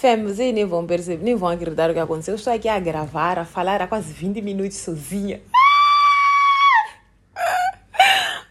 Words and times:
Fem, 0.00 0.22
vocês 0.22 0.54
nem 0.54 0.64
vão 0.64 0.86
perceber, 0.86 1.24
nem 1.24 1.34
vão 1.34 1.48
acreditar 1.48 1.90
o 1.90 1.92
que 1.92 1.98
aconteceu. 1.98 2.34
Eu 2.34 2.36
estou 2.36 2.52
aqui 2.52 2.68
a 2.68 2.78
gravar, 2.78 3.36
a 3.36 3.44
falar 3.44 3.82
há 3.82 3.88
quase 3.88 4.12
20 4.12 4.40
minutos 4.40 4.76
sozinha. 4.76 5.40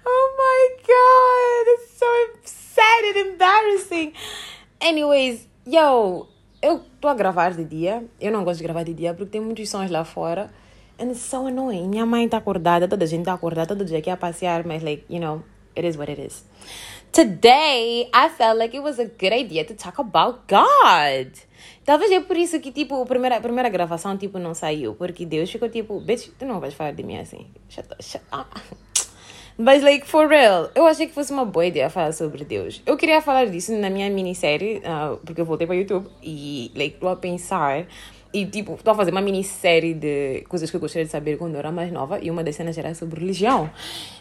Oh 0.05 0.27
my 0.37 0.75
god, 0.83 1.67
it's 1.69 1.97
so 1.97 2.05
sad 2.43 3.05
and 3.15 3.31
embarrassing. 3.31 4.11
Anyways, 4.81 5.47
yo, 5.65 6.27
eu 6.61 6.81
estou 6.93 7.09
a 7.09 7.13
gravar 7.13 7.53
de 7.53 7.63
dia. 7.63 8.03
Eu 8.19 8.33
não 8.33 8.43
gosto 8.43 8.57
de 8.57 8.63
gravar 8.65 8.83
de 8.83 8.93
dia 8.93 9.13
porque 9.13 9.31
tem 9.31 9.39
muitos 9.39 9.69
sons 9.69 9.89
lá 9.89 10.03
fora. 10.03 10.51
And 10.99 11.11
it's 11.11 11.21
so 11.21 11.47
annoying. 11.47 11.87
Minha 11.87 12.05
mãe 12.05 12.25
está 12.25 12.39
acordada, 12.39 12.89
toda 12.89 13.05
a 13.05 13.07
gente 13.07 13.21
está 13.21 13.31
acordada, 13.31 13.73
todo 13.73 13.85
dia 13.85 13.99
aqui 13.99 14.09
a 14.09 14.17
passear, 14.17 14.67
mas 14.67 14.83
like, 14.83 15.05
you 15.09 15.21
know, 15.21 15.41
it 15.77 15.87
is 15.87 15.95
what 15.95 16.11
it 16.11 16.21
is. 16.21 16.43
Today, 17.11 18.09
I 18.13 18.29
felt 18.29 18.57
like 18.59 18.75
it 18.75 18.83
was 18.83 18.99
a 18.99 19.05
good 19.05 19.33
idea 19.33 19.65
to 19.65 19.73
talk 19.73 19.99
about 19.99 20.47
God. 20.47 21.31
Talvez 21.83 22.11
é 22.11 22.19
por 22.19 22.37
isso 22.37 22.59
que, 22.59 22.71
tipo, 22.71 23.01
a 23.01 23.05
primeira, 23.05 23.37
a 23.37 23.41
primeira 23.41 23.69
gravação, 23.69 24.17
tipo, 24.17 24.37
não 24.37 24.53
saiu. 24.53 24.93
Porque 24.93 25.25
Deus 25.25 25.49
ficou, 25.49 25.69
tipo, 25.69 25.99
bitch, 25.99 26.29
tu 26.37 26.45
não 26.45 26.59
vais 26.59 26.73
falar 26.73 26.91
de 26.91 27.01
mim 27.01 27.17
assim. 27.17 27.47
Shut, 27.69 27.87
shut 28.01 28.23
up. 28.31 28.49
Mas, 29.57 29.81
like, 29.81 30.05
for 30.05 30.27
real, 30.27 30.69
eu 30.75 30.85
achei 30.85 31.07
que 31.07 31.13
fosse 31.13 31.33
uma 31.33 31.43
boa 31.43 31.65
ideia 31.65 31.89
falar 31.89 32.11
sobre 32.11 32.45
Deus. 32.45 32.81
Eu 32.85 32.95
queria 32.95 33.21
falar 33.21 33.45
disso 33.45 33.71
na 33.73 33.89
minha 33.89 34.07
minissérie, 34.09 34.77
uh, 34.79 35.17
porque 35.25 35.41
eu 35.41 35.45
voltei 35.45 35.65
para 35.65 35.75
YouTube 35.75 36.07
e, 36.21 36.71
like, 36.75 36.95
estou 36.95 37.09
a 37.09 37.15
pensar 37.15 37.87
e, 38.31 38.45
tipo, 38.45 38.75
estou 38.75 38.91
a 38.91 38.95
fazer 38.95 39.09
uma 39.09 39.21
minissérie 39.21 39.95
de 39.95 40.43
coisas 40.47 40.69
que 40.69 40.75
eu 40.75 40.79
gostaria 40.79 41.05
de 41.05 41.11
saber 41.11 41.37
quando 41.37 41.55
eu 41.55 41.59
era 41.59 41.71
mais 41.71 41.91
nova 41.91 42.19
e 42.21 42.29
uma 42.29 42.43
das 42.43 42.55
cenas 42.55 42.77
era 42.77 42.93
sobre 42.93 43.19
religião. 43.21 43.67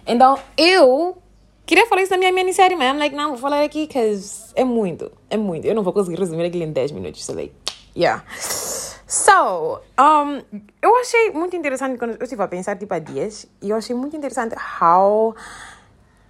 Então, 0.07 0.39
eu 0.57 1.19
queria 1.67 1.87
falar 1.87 2.03
isso 2.03 2.13
na 2.13 2.19
minha 2.19 2.33
minissérie, 2.33 2.77
man. 2.77 2.95
I'm 2.95 2.99
like, 2.99 3.15
não, 3.15 3.31
vou 3.31 3.39
falar 3.39 3.63
aqui, 3.63 3.87
because 3.87 4.53
é 4.55 4.65
muito, 4.65 5.11
é 5.29 5.37
muito. 5.37 5.67
Eu 5.67 5.75
não 5.75 5.83
vou 5.83 5.93
conseguir 5.93 6.19
resumir 6.19 6.47
aquilo 6.47 6.65
em 6.65 6.73
10 6.73 6.93
minutos, 6.93 7.25
so, 7.25 7.35
like, 7.35 7.53
yeah. 7.95 8.25
So, 9.07 9.81
um, 10.01 10.43
eu 10.81 10.97
achei 10.97 11.31
muito 11.33 11.55
interessante 11.55 11.99
quando 11.99 12.13
eu 12.13 12.23
estive 12.23 12.43
a 12.43 12.49
pensar, 12.49 12.77
tipo, 12.77 12.93
há 12.95 12.99
dias, 12.99 13.47
e 13.61 13.71
eu 13.71 13.77
achei 13.77 13.95
muito 13.95 14.17
interessante 14.17 14.55
how 14.81 15.35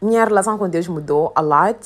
minha 0.00 0.24
relação 0.24 0.58
com 0.58 0.68
Deus 0.68 0.86
mudou 0.88 1.32
a 1.34 1.40
lot, 1.40 1.78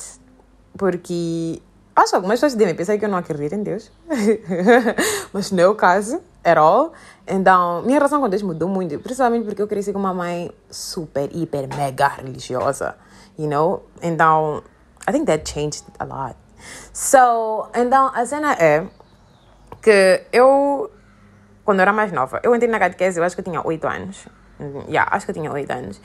porque 0.77 1.61
acho 1.95 2.09
que 2.09 2.15
algumas 2.15 2.39
pessoas 2.39 2.55
devem 2.55 2.75
pensar 2.75 2.97
que 2.97 3.05
eu 3.05 3.09
não 3.09 3.17
acredito 3.17 3.53
em 3.53 3.63
Deus, 3.63 3.91
mas 5.31 5.51
não 5.51 5.63
é 5.63 5.67
o 5.67 5.75
caso, 5.75 6.21
at 6.43 6.57
all. 6.57 6.91
Então, 7.27 7.81
minha 7.83 7.97
relação 7.97 8.19
com 8.19 8.27
Deus 8.27 8.41
mudou 8.41 8.67
muito, 8.67 8.99
principalmente 8.99 9.45
porque 9.45 9.61
eu 9.61 9.67
cresci 9.67 9.93
com 9.93 9.99
uma 9.99 10.13
mãe 10.13 10.51
super, 10.69 11.29
hiper, 11.33 11.67
mega 11.75 12.07
religiosa, 12.07 12.95
you 13.41 13.49
know? 13.49 13.83
Então, 14.01 14.63
I 15.07 15.11
think 15.11 15.25
that 15.25 15.51
changed 15.51 15.83
a 15.99 16.05
lot. 16.05 16.35
So, 16.93 17.69
então, 17.75 18.11
a 18.13 18.25
cena 18.25 18.53
é 18.53 18.85
que 19.81 20.23
eu, 20.31 20.91
quando 21.65 21.79
era 21.79 21.91
mais 21.91 22.11
nova, 22.11 22.39
eu 22.43 22.55
entrei 22.55 22.69
na 22.69 22.79
catequese, 22.79 23.19
eu 23.19 23.23
acho 23.23 23.35
que 23.35 23.41
eu 23.41 23.45
tinha 23.45 23.65
8 23.65 23.87
anos. 23.87 24.27
Yeah, 24.87 25.09
acho 25.15 25.25
que 25.25 25.31
eu 25.31 25.35
tinha 25.35 25.51
8 25.51 25.71
anos. 25.71 25.99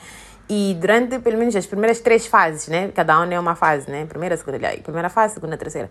E 0.49 0.75
durante, 0.79 1.19
pelo 1.19 1.37
menos, 1.37 1.55
as 1.55 1.65
primeiras 1.65 1.99
três 1.99 2.25
fases, 2.25 2.67
né? 2.69 2.89
Cada 2.95 3.19
uma 3.19 3.33
é 3.33 3.39
uma 3.39 3.55
fase, 3.55 3.89
né? 3.91 4.05
Primeira, 4.05 4.35
segunda, 4.35 4.57
primeira 4.81 5.09
fase, 5.09 5.35
segunda, 5.35 5.57
terceira. 5.57 5.89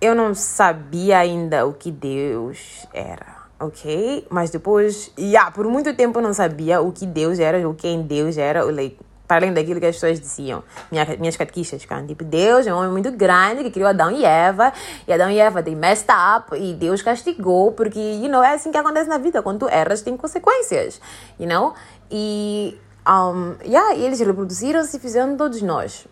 Eu 0.00 0.14
não 0.14 0.34
sabia 0.34 1.18
ainda 1.18 1.66
o 1.66 1.72
que 1.72 1.90
Deus 1.90 2.86
era, 2.92 3.36
ok? 3.58 4.26
Mas 4.30 4.50
depois, 4.50 5.12
yeah, 5.18 5.50
por 5.50 5.66
muito 5.66 5.94
tempo 5.94 6.18
eu 6.18 6.22
não 6.22 6.34
sabia 6.34 6.80
o 6.80 6.90
que 6.90 7.06
Deus 7.06 7.38
era, 7.38 7.66
o 7.68 7.74
quem 7.74 8.02
Deus 8.02 8.36
era, 8.36 8.64
like, 8.64 8.98
para 9.30 9.36
além 9.36 9.54
daquilo 9.54 9.78
que 9.78 9.86
as 9.86 9.94
pessoas 9.94 10.18
diziam. 10.18 10.64
Minha, 10.90 11.06
minhas 11.20 11.36
catequistas 11.36 11.80
ficavam 11.80 12.04
tipo, 12.04 12.24
Deus 12.24 12.66
é 12.66 12.74
um 12.74 12.78
homem 12.78 12.90
muito 12.90 13.12
grande 13.12 13.62
que 13.62 13.70
criou 13.70 13.88
Adão 13.88 14.10
e 14.10 14.24
Eva, 14.24 14.72
e 15.06 15.12
Adão 15.12 15.30
e 15.30 15.38
Eva 15.38 15.62
tem 15.62 15.76
messed 15.76 16.08
up, 16.10 16.56
e 16.56 16.74
Deus 16.74 17.00
castigou, 17.00 17.70
porque, 17.70 18.00
you 18.00 18.28
know, 18.28 18.42
é 18.42 18.54
assim 18.54 18.72
que 18.72 18.76
acontece 18.76 19.08
na 19.08 19.18
vida, 19.18 19.40
quando 19.40 19.60
tu 19.60 19.68
erras 19.68 20.02
tem 20.02 20.16
consequências, 20.16 21.00
you 21.38 21.48
know? 21.48 21.74
E, 22.10 22.76
um, 23.06 23.54
yeah, 23.64 23.94
e 23.94 24.04
eles 24.04 24.18
reproduziram-se 24.18 24.96
e 24.96 24.98
fizeram 24.98 25.36
todos 25.36 25.62
nós. 25.62 26.08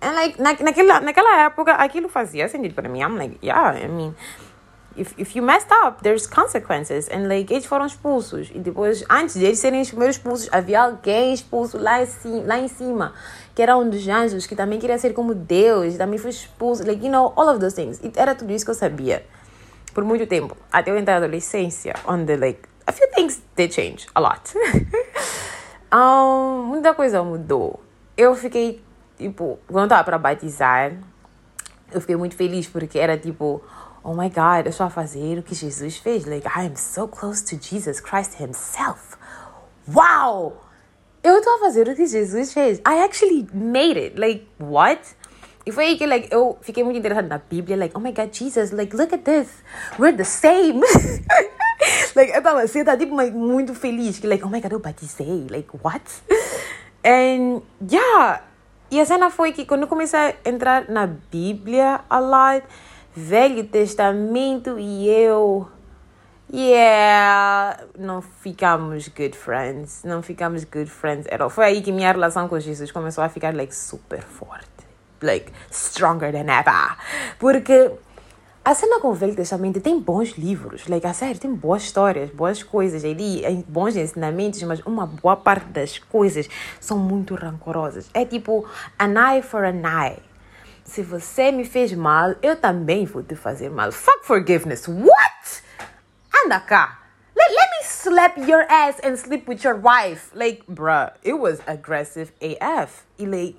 And 0.00 0.12
like, 0.12 0.40
na, 0.40 0.54
naquela, 0.54 0.98
naquela 1.00 1.40
época, 1.40 1.72
aquilo 1.74 2.08
fazia 2.08 2.48
sentido 2.48 2.74
para 2.74 2.88
mim. 2.88 3.00
I'm 3.00 3.18
like, 3.18 3.38
yeah, 3.42 3.78
I 3.78 3.86
mean 3.86 4.14
if, 4.96 5.14
if 5.18 5.36
you 5.36 5.42
messed 5.42 5.70
up, 5.70 6.02
there's 6.02 6.26
consequences. 6.26 7.08
And 7.08 7.28
like, 7.28 7.52
eles 7.52 7.66
foram 7.66 7.86
expulsos. 7.86 8.50
E 8.54 8.58
depois, 8.58 9.04
antes 9.08 9.34
de 9.34 9.44
eles 9.44 9.58
serem 9.58 9.80
os 9.80 9.88
primeiros 9.88 10.16
expulsos, 10.16 10.48
havia 10.52 10.82
alguém 10.82 11.32
expulso 11.32 11.78
lá 11.78 12.02
em, 12.02 12.06
cima, 12.06 12.42
lá 12.46 12.58
em 12.58 12.68
cima, 12.68 13.14
que 13.54 13.62
era 13.62 13.76
um 13.76 13.88
dos 13.88 14.06
anjos, 14.08 14.46
que 14.46 14.56
também 14.56 14.78
queria 14.78 14.98
ser 14.98 15.12
como 15.12 15.34
Deus, 15.34 15.96
também 15.96 16.18
foi 16.18 16.30
expulso. 16.30 16.86
Like, 16.86 17.04
you 17.04 17.10
know, 17.10 17.32
all 17.36 17.48
of 17.48 17.60
those 17.60 17.74
things. 17.74 18.00
E 18.02 18.12
era 18.16 18.34
tudo 18.34 18.52
isso 18.52 18.64
que 18.64 18.70
eu 18.70 18.74
sabia. 18.74 19.24
Por 19.94 20.04
muito 20.04 20.26
tempo. 20.26 20.56
Até 20.70 20.90
eu 20.90 20.98
entrar 20.98 21.18
na 21.18 21.26
adolescência, 21.26 21.94
onde, 22.06 22.36
like, 22.36 22.60
a 22.86 22.92
few 22.92 23.08
things 23.14 23.42
did 23.56 23.72
change. 23.72 24.06
A 24.14 24.20
lot. 24.20 24.54
um, 25.92 26.64
muita 26.64 26.94
coisa 26.94 27.22
mudou. 27.22 27.80
Eu 28.16 28.34
fiquei, 28.34 28.82
tipo, 29.16 29.58
quando 29.66 29.84
eu 29.84 29.88
tava 29.88 30.04
para 30.04 30.18
batizar, 30.18 30.92
eu 31.92 32.00
fiquei 32.00 32.16
muito 32.16 32.36
feliz 32.36 32.66
porque 32.68 32.98
era 32.98 33.16
tipo 33.16 33.62
oh 34.02 34.14
my 34.14 34.28
God, 34.28 34.66
eu 34.66 34.70
estou 34.70 34.86
a 34.86 34.90
fazer 34.90 35.38
o 35.38 35.42
que 35.42 35.54
Jesus 35.54 35.96
fez. 35.96 36.24
Like, 36.24 36.46
I 36.46 36.66
am 36.66 36.76
so 36.76 37.06
close 37.06 37.42
to 37.44 37.58
Jesus 37.60 38.00
Christ 38.00 38.40
himself. 38.40 39.16
Wow! 39.86 40.56
Eu 41.22 41.38
estou 41.38 41.56
a 41.56 41.58
fazer 41.58 41.88
o 41.88 41.94
que 41.94 42.06
Jesus 42.06 42.52
fez. 42.52 42.78
I 42.78 43.02
actually 43.02 43.46
made 43.52 43.98
it. 43.98 44.18
Like, 44.18 44.46
what? 44.58 45.00
E 45.66 45.72
foi 45.72 45.84
aí 45.86 45.98
que 45.98 46.06
like, 46.06 46.28
eu 46.32 46.56
fiquei 46.62 46.82
muito 46.82 46.98
interessada 46.98 47.28
na 47.28 47.38
Bíblia. 47.38 47.76
Like, 47.76 47.94
oh 47.96 48.00
my 48.00 48.12
God, 48.12 48.32
Jesus, 48.32 48.70
like, 48.70 48.96
look 48.96 49.14
at 49.14 49.22
this. 49.24 49.48
We're 49.98 50.16
the 50.16 50.24
same. 50.24 50.80
like, 52.16 52.32
eu 52.32 52.42
tava 52.42 52.62
assim, 52.62 52.82
tava 52.84 52.96
tipo, 52.96 53.14
muito 53.32 53.74
feliz. 53.74 54.18
Que, 54.18 54.26
like, 54.26 54.44
oh 54.44 54.48
my 54.48 54.60
God, 54.60 54.72
eu 54.72 54.80
batizei. 54.80 55.46
Like, 55.50 55.68
what? 55.82 56.02
And, 57.04 57.60
yeah. 57.90 58.42
E 58.90 58.98
a 58.98 59.04
cena 59.04 59.30
foi 59.30 59.52
que 59.52 59.66
quando 59.66 59.82
eu 59.82 59.88
comecei 59.88 60.18
a 60.18 60.34
entrar 60.44 60.88
na 60.88 61.06
Bíblia 61.06 62.00
a 62.08 62.18
lot, 62.18 62.66
Velho 63.14 63.64
Testamento 63.64 64.78
e 64.78 65.08
eu. 65.08 65.68
Yeah, 66.52 67.78
não 67.96 68.20
ficamos 68.20 69.08
good 69.08 69.36
friends. 69.36 70.02
Não 70.04 70.22
ficamos 70.22 70.64
good 70.64 70.90
friends 70.90 71.26
at 71.30 71.40
all. 71.40 71.50
Foi 71.50 71.64
aí 71.64 71.80
que 71.80 71.92
minha 71.92 72.10
relação 72.10 72.48
com 72.48 72.58
Jesus 72.58 72.90
começou 72.90 73.22
a 73.22 73.28
ficar 73.28 73.54
like 73.54 73.74
super 73.74 74.20
forte. 74.20 74.66
Like 75.22 75.52
stronger 75.70 76.32
than 76.32 76.50
ever. 76.52 76.96
Porque 77.38 77.92
a 78.62 78.74
cena 78.74 79.00
com 79.00 79.08
o 79.08 79.14
Velho 79.14 79.34
Testamento 79.34 79.80
tem 79.80 79.98
bons 79.98 80.36
livros, 80.36 80.86
like, 80.86 81.06
a 81.06 81.14
sério, 81.14 81.40
tem 81.40 81.52
boas 81.52 81.82
histórias, 81.82 82.30
boas 82.30 82.62
coisas 82.62 83.04
ali, 83.06 83.42
bons 83.66 83.96
ensinamentos, 83.96 84.62
mas 84.64 84.80
uma 84.80 85.06
boa 85.06 85.34
parte 85.34 85.66
das 85.68 85.98
coisas 85.98 86.46
são 86.78 86.98
muito 86.98 87.34
rancorosas. 87.34 88.10
É 88.12 88.24
tipo, 88.24 88.68
an 88.98 89.14
eye 89.14 89.42
for 89.42 89.64
an 89.64 89.82
eye. 89.82 90.18
Se 90.90 91.02
você 91.02 91.52
me 91.52 91.64
fez 91.64 91.92
mal, 91.92 92.34
eu 92.42 92.56
também 92.56 93.06
vou 93.06 93.22
te 93.22 93.36
fazer 93.36 93.70
mal. 93.70 93.92
Fuck 93.92 94.26
forgiveness. 94.26 94.88
What? 94.88 95.62
Anda 96.44 96.58
cá. 96.58 96.98
Let, 97.36 97.48
let 97.48 97.70
me 97.70 97.84
slap 97.84 98.36
your 98.38 98.66
ass 98.68 98.98
and 99.04 99.16
sleep 99.16 99.48
with 99.48 99.62
your 99.64 99.76
wife. 99.76 100.34
Like, 100.34 100.64
bruh, 100.66 101.12
it 101.24 101.34
was 101.34 101.60
aggressive 101.68 102.32
AF. 102.42 103.04
E 103.16 103.24
like, 103.24 103.56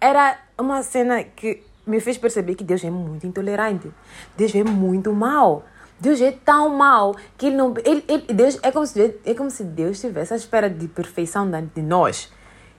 era 0.00 0.38
uma 0.58 0.82
cena 0.82 1.24
que 1.24 1.62
me 1.86 2.00
fez 2.00 2.16
perceber 2.16 2.54
que 2.54 2.64
Deus 2.64 2.82
é 2.82 2.90
muito 2.90 3.26
intolerante. 3.26 3.92
Deus 4.34 4.54
é 4.54 4.64
muito 4.64 5.12
mal. 5.12 5.62
Deus 6.00 6.22
é 6.22 6.32
tão 6.32 6.70
mal 6.70 7.14
que 7.36 7.48
ele 7.48 7.56
não. 7.56 7.74
Ele, 7.84 8.02
ele, 8.08 8.32
Deus, 8.32 8.58
é, 8.62 8.72
como 8.72 8.86
se, 8.86 9.20
é 9.26 9.34
como 9.34 9.50
se 9.50 9.62
Deus 9.62 9.96
estivesse 9.98 10.32
à 10.32 10.36
espera 10.36 10.70
de 10.70 10.88
perfeição 10.88 11.50
de 11.50 11.82
nós. 11.82 12.32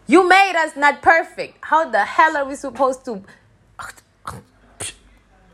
You 0.09 0.23
made 0.23 0.57
us 0.65 0.75
not 0.75 1.01
perfect. 1.01 1.59
How 1.71 1.91
the 1.91 2.03
hell 2.03 2.37
are 2.37 2.47
we 2.47 2.55
supposed 2.55 3.05
to 3.05 3.21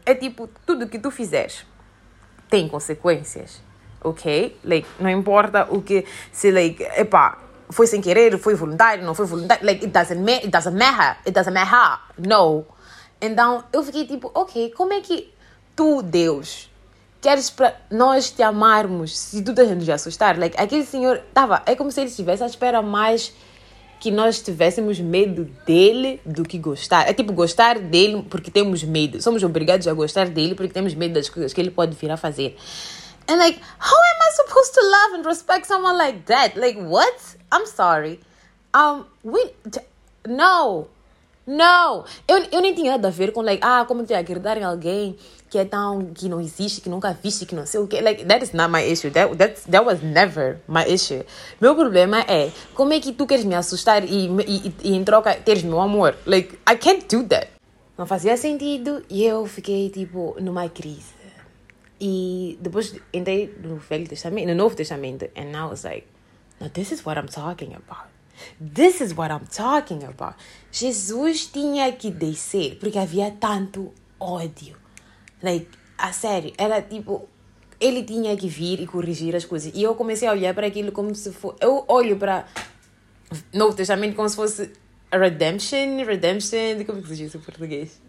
é 0.06 0.16
tipo, 0.16 0.50
tudo 0.66 0.88
que 0.88 1.00
tu 1.00 1.12
fizeres 1.12 1.66
tem 2.50 2.68
consequências, 2.68 3.62
ok? 4.04 4.58
Like, 4.64 4.88
não 5.00 5.10
importa 5.10 5.68
o 5.72 5.82
que, 5.82 6.06
se, 6.32 6.52
like, 6.52 6.84
epá, 6.98 7.40
foi 7.70 7.88
sem 7.88 8.02
querer, 8.02 8.38
foi 8.38 8.54
voluntário, 8.56 9.04
não 9.04 9.16
foi 9.16 9.26
voluntário, 9.26 9.66
like, 9.66 9.84
it 9.86 9.92
doesn't, 9.92 10.30
it 10.30 10.48
doesn't 10.48 10.78
matter, 10.78 11.18
it 11.26 11.32
doesn't 11.32 11.54
matter, 11.54 12.00
no. 12.18 12.66
Então, 13.20 13.64
eu 13.72 13.84
fiquei 13.84 14.06
tipo, 14.06 14.30
ok, 14.34 14.72
como 14.78 14.94
é 14.94 15.02
que 15.02 15.34
tu, 15.76 16.02
Deus, 16.02 16.70
queres 17.22 17.50
para 17.50 17.76
nós 17.90 18.30
te 18.30 18.44
amarmos 18.44 19.18
se 19.18 19.42
tu 19.42 19.52
estás 19.52 19.72
a 19.72 19.76
nos 19.76 19.90
assustar? 19.90 20.38
Like, 20.38 20.62
aquele 20.62 20.86
senhor, 20.86 21.22
tava, 21.34 21.64
é 21.66 21.76
como 21.76 21.92
se 21.92 22.02
ele 22.02 22.10
estivesse 22.10 22.44
à 22.44 22.46
espera 22.46 22.82
mais 22.82 23.34
que 24.04 24.12
nós 24.12 24.42
tivéssemos 24.42 25.00
medo 25.00 25.46
dele 25.66 26.20
do 26.26 26.44
que 26.44 26.58
gostar. 26.58 27.08
É 27.08 27.14
tipo 27.14 27.32
gostar 27.32 27.80
dele 27.80 28.22
porque 28.30 28.52
temos 28.52 28.84
medo. 28.84 29.22
Somos 29.22 29.42
obrigados 29.44 29.88
a 29.88 29.94
gostar 29.94 30.28
dele 30.28 30.56
porque 30.56 30.74
temos 30.74 30.94
medo 30.94 31.14
das 31.14 31.30
coisas 31.30 31.54
que 31.54 31.62
ele 31.62 31.72
pode 31.72 31.96
vir 31.96 32.12
a 32.12 32.18
fazer. 32.18 32.54
And 33.30 33.38
like, 33.38 33.58
how 33.80 33.96
am 33.96 34.20
I 34.28 34.32
supposed 34.36 34.74
to 34.74 34.82
love 34.82 35.20
and 35.20 35.26
respect 35.26 35.66
someone 35.66 35.98
like 35.98 36.26
that? 36.26 36.60
Like, 36.60 36.78
what? 36.82 37.16
I'm 37.50 37.66
sorry. 37.66 38.20
Um, 38.74 39.06
we 39.24 39.52
no. 40.28 40.90
Não! 41.46 42.06
Eu, 42.26 42.38
eu 42.52 42.62
nem 42.62 42.74
tinha 42.74 42.92
nada 42.92 43.10
a 43.10 43.12
ver 43.12 43.34
com, 43.34 43.42
like, 43.42 43.62
ah, 43.64 43.84
como 43.86 44.06
que 44.06 44.14
acreditar 44.14 44.58
em 44.58 44.64
alguém 44.64 45.18
que 45.50 45.58
é 45.58 45.66
tão, 45.66 46.06
que 46.14 46.30
não 46.30 46.40
existe, 46.40 46.82
que 46.82 46.90
nunca 46.90 47.14
viste, 47.14 47.46
que 47.46 47.54
não 47.54 47.66
sei 47.66 47.80
o 47.80 47.88
quê. 47.88 48.02
Like, 48.02 48.26
that 48.26 48.44
is 48.44 48.54
not 48.54 48.72
my 48.72 48.82
issue. 48.82 49.12
That, 49.12 49.36
that, 49.36 49.62
that 49.70 49.86
was 49.86 50.02
never 50.02 50.60
my 50.68 50.84
issue. 50.88 51.24
Meu 51.60 51.76
problema 51.76 52.22
é, 52.22 52.50
como 52.74 52.94
é 52.94 53.00
que 53.00 53.12
tu 53.12 53.28
queres 53.28 53.44
me 53.44 53.56
assustar 53.56 54.04
e, 54.04 54.30
e, 54.48 54.74
e 54.84 54.96
em 54.96 55.04
troca 55.04 55.36
teres 55.36 55.64
meu 55.64 55.82
amor? 55.82 56.16
Like, 56.26 56.58
I 56.68 56.78
can't 56.78 57.06
do 57.14 57.28
that. 57.28 57.50
Não 57.98 58.06
fazia 58.06 58.36
sentido 58.38 59.04
e 59.10 59.24
eu 59.24 59.46
fiquei, 59.46 59.90
tipo, 59.90 60.36
numa 60.40 60.68
crise. 60.70 61.14
E 62.00 62.58
depois 62.60 62.96
entrei 63.14 63.54
no 63.62 63.76
Velho 63.76 64.08
Testamento, 64.08 64.48
no 64.48 64.56
Novo 64.56 64.76
Testamento, 64.76 65.30
and 65.38 65.52
now 65.52 65.72
it's 65.72 65.84
like, 65.84 66.08
now 66.60 66.70
this 66.70 66.92
is 66.92 67.06
what 67.06 67.20
I'm 67.20 67.28
talking 67.28 67.76
about. 67.76 68.13
This 68.60 69.02
is 69.02 69.14
what 69.14 69.32
I'm 69.32 69.46
talking 69.48 70.04
about. 70.04 70.36
Jesus 70.72 71.48
tinha 71.48 71.92
que 71.92 72.12
descer 72.12 72.78
porque 72.80 72.98
havia 72.98 73.32
tanto 73.32 73.94
ódio. 74.20 74.76
Like, 75.42 75.68
a 75.98 76.12
sério, 76.14 76.54
era 76.58 76.82
tipo, 76.82 77.28
ele 77.80 78.04
tinha 78.04 78.36
que 78.36 78.48
vir 78.48 78.82
e 78.82 78.88
corrigir 78.88 79.36
as 79.36 79.46
coisas. 79.46 79.72
E 79.76 79.84
eu 79.84 79.96
comecei 79.96 80.28
a 80.28 80.32
olhar 80.32 80.54
para 80.54 80.68
aquilo 80.68 80.92
como 80.92 81.14
se 81.14 81.32
fosse. 81.32 81.58
Eu 81.62 81.84
olho 81.88 82.18
para 82.18 82.46
Novo 83.54 83.76
Testamento 83.76 84.16
como 84.16 84.30
se 84.30 84.36
fosse 84.36 84.72
redemption, 85.12 86.04
redemption, 86.06 86.84
como 86.86 87.00
é 87.00 87.02
que 87.02 87.08
se 87.08 87.16
diz 87.16 87.36
em 87.36 87.40
português? 87.40 88.02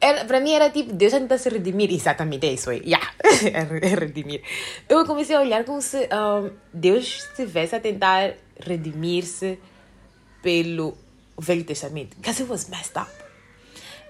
Era, 0.00 0.24
para 0.24 0.40
mim 0.40 0.52
era 0.52 0.68
tipo, 0.68 0.92
Deus 0.92 1.12
já 1.12 1.38
se 1.38 1.48
redimir. 1.48 1.92
Exatamente, 1.92 2.46
é 2.46 2.52
isso 2.52 2.70
aí. 2.70 2.82
Yeah. 2.84 3.08
é 3.54 3.94
redimir. 3.94 4.42
Eu 4.88 5.04
comecei 5.06 5.36
a 5.36 5.40
olhar 5.40 5.64
como 5.64 5.80
se 5.80 6.08
um, 6.12 6.50
Deus 6.74 7.28
estivesse 7.30 7.76
a 7.76 7.80
tentar 7.80 8.34
redimir-se 8.58 9.58
pelo 10.42 10.96
Velho 11.38 11.64
Testamento. 11.64 12.16
Because 12.16 12.42
it 12.42 12.50
was 12.50 12.68
messed 12.68 12.98
up. 12.98 13.10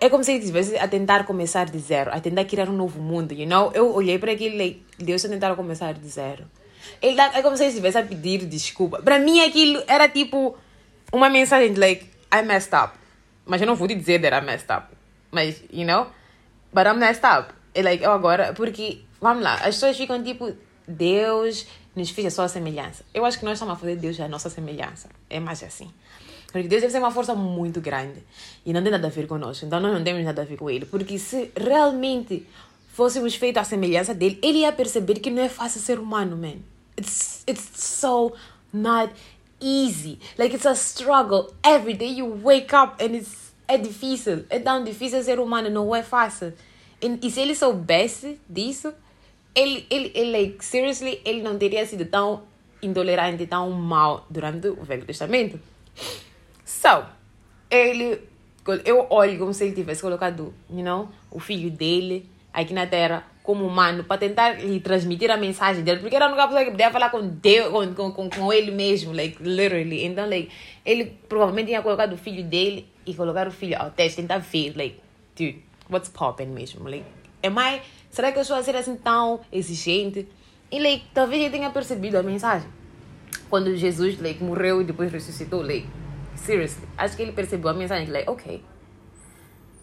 É 0.00 0.08
como 0.08 0.24
se 0.24 0.32
ele 0.32 0.40
estivesse 0.40 0.76
a 0.76 0.88
tentar 0.88 1.24
começar 1.24 1.66
de 1.66 1.78
zero, 1.78 2.10
a 2.12 2.20
tentar 2.20 2.44
criar 2.44 2.68
um 2.68 2.72
novo 2.72 3.00
mundo, 3.00 3.32
you 3.32 3.46
know? 3.46 3.70
Eu 3.72 3.94
olhei 3.94 4.18
para 4.18 4.32
aquilo 4.32 4.60
e 4.60 4.82
Deus 4.98 5.24
a 5.24 5.28
tentar 5.28 5.54
começar 5.54 5.94
de 5.94 6.08
zero. 6.08 6.44
Ele, 7.00 7.20
é 7.20 7.40
como 7.40 7.56
se 7.56 7.62
ele 7.62 7.70
estivesse 7.70 7.98
a 7.98 8.02
pedir 8.02 8.44
desculpa. 8.46 9.00
Para 9.00 9.20
mim 9.20 9.40
aquilo 9.40 9.82
era 9.86 10.08
tipo 10.08 10.56
uma 11.12 11.30
mensagem 11.30 11.72
de 11.72 11.78
like, 11.78 12.06
I 12.34 12.42
messed 12.42 12.74
up. 12.74 12.98
Mas 13.46 13.60
eu 13.60 13.66
não 13.66 13.76
vou 13.76 13.86
te 13.86 13.94
dizer 13.94 14.20
that 14.20 14.34
I 14.34 14.44
messed 14.44 14.70
up. 14.72 14.88
Mas, 15.30 15.62
you 15.72 15.86
know? 15.86 16.08
But 16.72 16.86
I'm 16.86 16.98
messed 16.98 17.24
up. 17.24 17.52
E, 17.74 17.82
like, 17.82 18.02
eu 18.02 18.10
agora, 18.10 18.52
porque, 18.54 19.02
vamos 19.20 19.42
lá, 19.42 19.54
as 19.54 19.76
pessoas 19.76 19.96
ficam 19.96 20.22
tipo, 20.22 20.52
Deus 20.86 21.66
nos 21.94 22.10
fez 22.10 22.26
a 22.26 22.30
sua 22.30 22.48
semelhança. 22.48 23.04
Eu 23.12 23.24
acho 23.24 23.38
que 23.38 23.44
nós 23.44 23.54
estamos 23.54 23.74
a 23.74 23.76
fazer 23.76 23.96
Deus 23.96 24.18
a 24.20 24.28
nossa 24.28 24.48
semelhança. 24.48 25.08
É 25.28 25.38
mais 25.38 25.62
assim. 25.62 25.90
Porque 26.50 26.68
Deus 26.68 26.82
deve 26.82 26.92
ser 26.92 26.98
uma 26.98 27.10
força 27.10 27.34
muito 27.34 27.80
grande. 27.80 28.22
E 28.64 28.72
não 28.72 28.82
tem 28.82 28.92
nada 28.92 29.06
a 29.06 29.10
ver 29.10 29.26
conosco. 29.26 29.64
Então 29.64 29.80
nós 29.80 29.92
não 29.92 30.02
temos 30.02 30.24
nada 30.24 30.42
a 30.42 30.44
ver 30.44 30.56
com 30.56 30.68
Ele. 30.68 30.86
Porque 30.86 31.18
se 31.18 31.50
realmente 31.56 32.46
fôssemos 32.92 33.34
feitos 33.34 33.62
à 33.62 33.64
semelhança 33.64 34.14
dele, 34.14 34.38
ele 34.42 34.58
ia 34.58 34.72
perceber 34.72 35.14
que 35.20 35.30
não 35.30 35.42
é 35.42 35.48
fácil 35.48 35.80
ser 35.80 35.98
humano, 35.98 36.36
man. 36.36 36.56
It's, 36.98 37.42
it's 37.48 37.70
so 37.74 38.34
not 38.72 39.12
easy. 39.60 40.18
Like 40.38 40.54
it's 40.54 40.66
a 40.66 40.74
struggle. 40.74 41.54
Every 41.64 41.94
day 41.94 42.18
you 42.18 42.26
wake 42.42 42.74
up 42.74 43.02
and 43.02 43.16
it's 43.16 43.42
é 43.72 43.78
difícil, 43.78 44.44
é 44.50 44.58
tão 44.58 44.84
difícil 44.84 45.22
ser 45.22 45.40
humano, 45.40 45.70
não 45.70 45.94
é 45.94 46.02
fácil. 46.02 46.52
E, 47.00 47.26
e 47.26 47.30
se 47.30 47.40
ele 47.40 47.54
soubesse 47.54 48.38
disso, 48.48 48.92
ele, 49.54 49.86
ele, 49.90 50.12
ele, 50.14 50.32
like, 50.32 50.64
seriously, 50.64 51.20
ele 51.24 51.42
não 51.42 51.58
teria 51.58 51.84
sido 51.86 52.04
tão 52.06 52.42
intolerante, 52.82 53.46
tão 53.46 53.70
mal 53.70 54.26
durante 54.28 54.68
o 54.68 54.82
Velho 54.82 55.04
Testamento. 55.04 55.60
So, 56.64 57.04
ele, 57.70 58.20
eu 58.84 59.06
olho 59.10 59.38
como 59.38 59.52
se 59.54 59.64
ele 59.64 59.74
tivesse 59.74 60.02
colocado, 60.02 60.52
you 60.70 60.82
know, 60.82 61.08
o 61.30 61.38
filho 61.38 61.70
dele 61.70 62.28
aqui 62.52 62.74
na 62.74 62.86
Terra 62.86 63.24
como 63.42 63.66
humano 63.66 64.04
para 64.04 64.18
tentar 64.18 64.60
lhe 64.60 64.78
transmitir 64.80 65.30
a 65.30 65.36
mensagem 65.36 65.82
dele, 65.82 66.00
porque 66.00 66.14
era 66.14 66.26
a 66.26 66.28
única 66.28 66.46
pessoa 66.46 66.64
que 66.64 66.70
podia 66.70 66.90
falar 66.90 67.10
com 67.10 67.26
Deus, 67.26 67.94
com, 67.94 68.12
com, 68.12 68.30
com 68.30 68.52
ele 68.52 68.70
mesmo, 68.70 69.12
like, 69.12 69.42
literally. 69.42 70.04
Então, 70.04 70.28
like, 70.28 70.50
ele 70.84 71.16
provavelmente 71.28 71.68
tinha 71.68 71.82
colocado 71.82 72.12
o 72.12 72.16
filho 72.16 72.44
dele 72.44 72.86
e 73.04 73.14
colocar 73.14 73.48
o 73.48 73.50
filho 73.50 73.76
ao 73.78 73.90
teste, 73.90 74.22
tentar 74.22 74.38
ver, 74.38 74.76
like, 74.76 75.00
dude, 75.36 75.62
what's 75.90 76.08
popping 76.08 76.46
mesmo? 76.46 76.88
Like, 76.88 77.04
am 77.42 77.58
I, 77.58 77.80
será 78.12 78.30
que 78.30 78.38
eu 78.38 78.42
estou 78.42 78.56
a 78.56 78.62
ser 78.62 78.76
assim 78.76 78.94
tão 78.94 79.40
exigente? 79.50 80.28
E, 80.70 80.78
like, 80.78 81.06
talvez 81.12 81.42
ele 81.42 81.50
tenha 81.50 81.70
percebido 81.70 82.16
a 82.16 82.22
mensagem. 82.22 82.68
Quando 83.50 83.74
Jesus, 83.76 84.20
like, 84.20 84.42
morreu 84.44 84.80
e 84.80 84.84
depois 84.84 85.10
ressuscitou, 85.10 85.62
like, 85.62 85.88
seriously, 86.36 86.86
acho 86.96 87.16
que 87.16 87.22
ele 87.22 87.32
percebeu 87.32 87.70
a 87.70 87.74
mensagem, 87.74 88.08
like, 88.08 88.30
ok, 88.30 88.62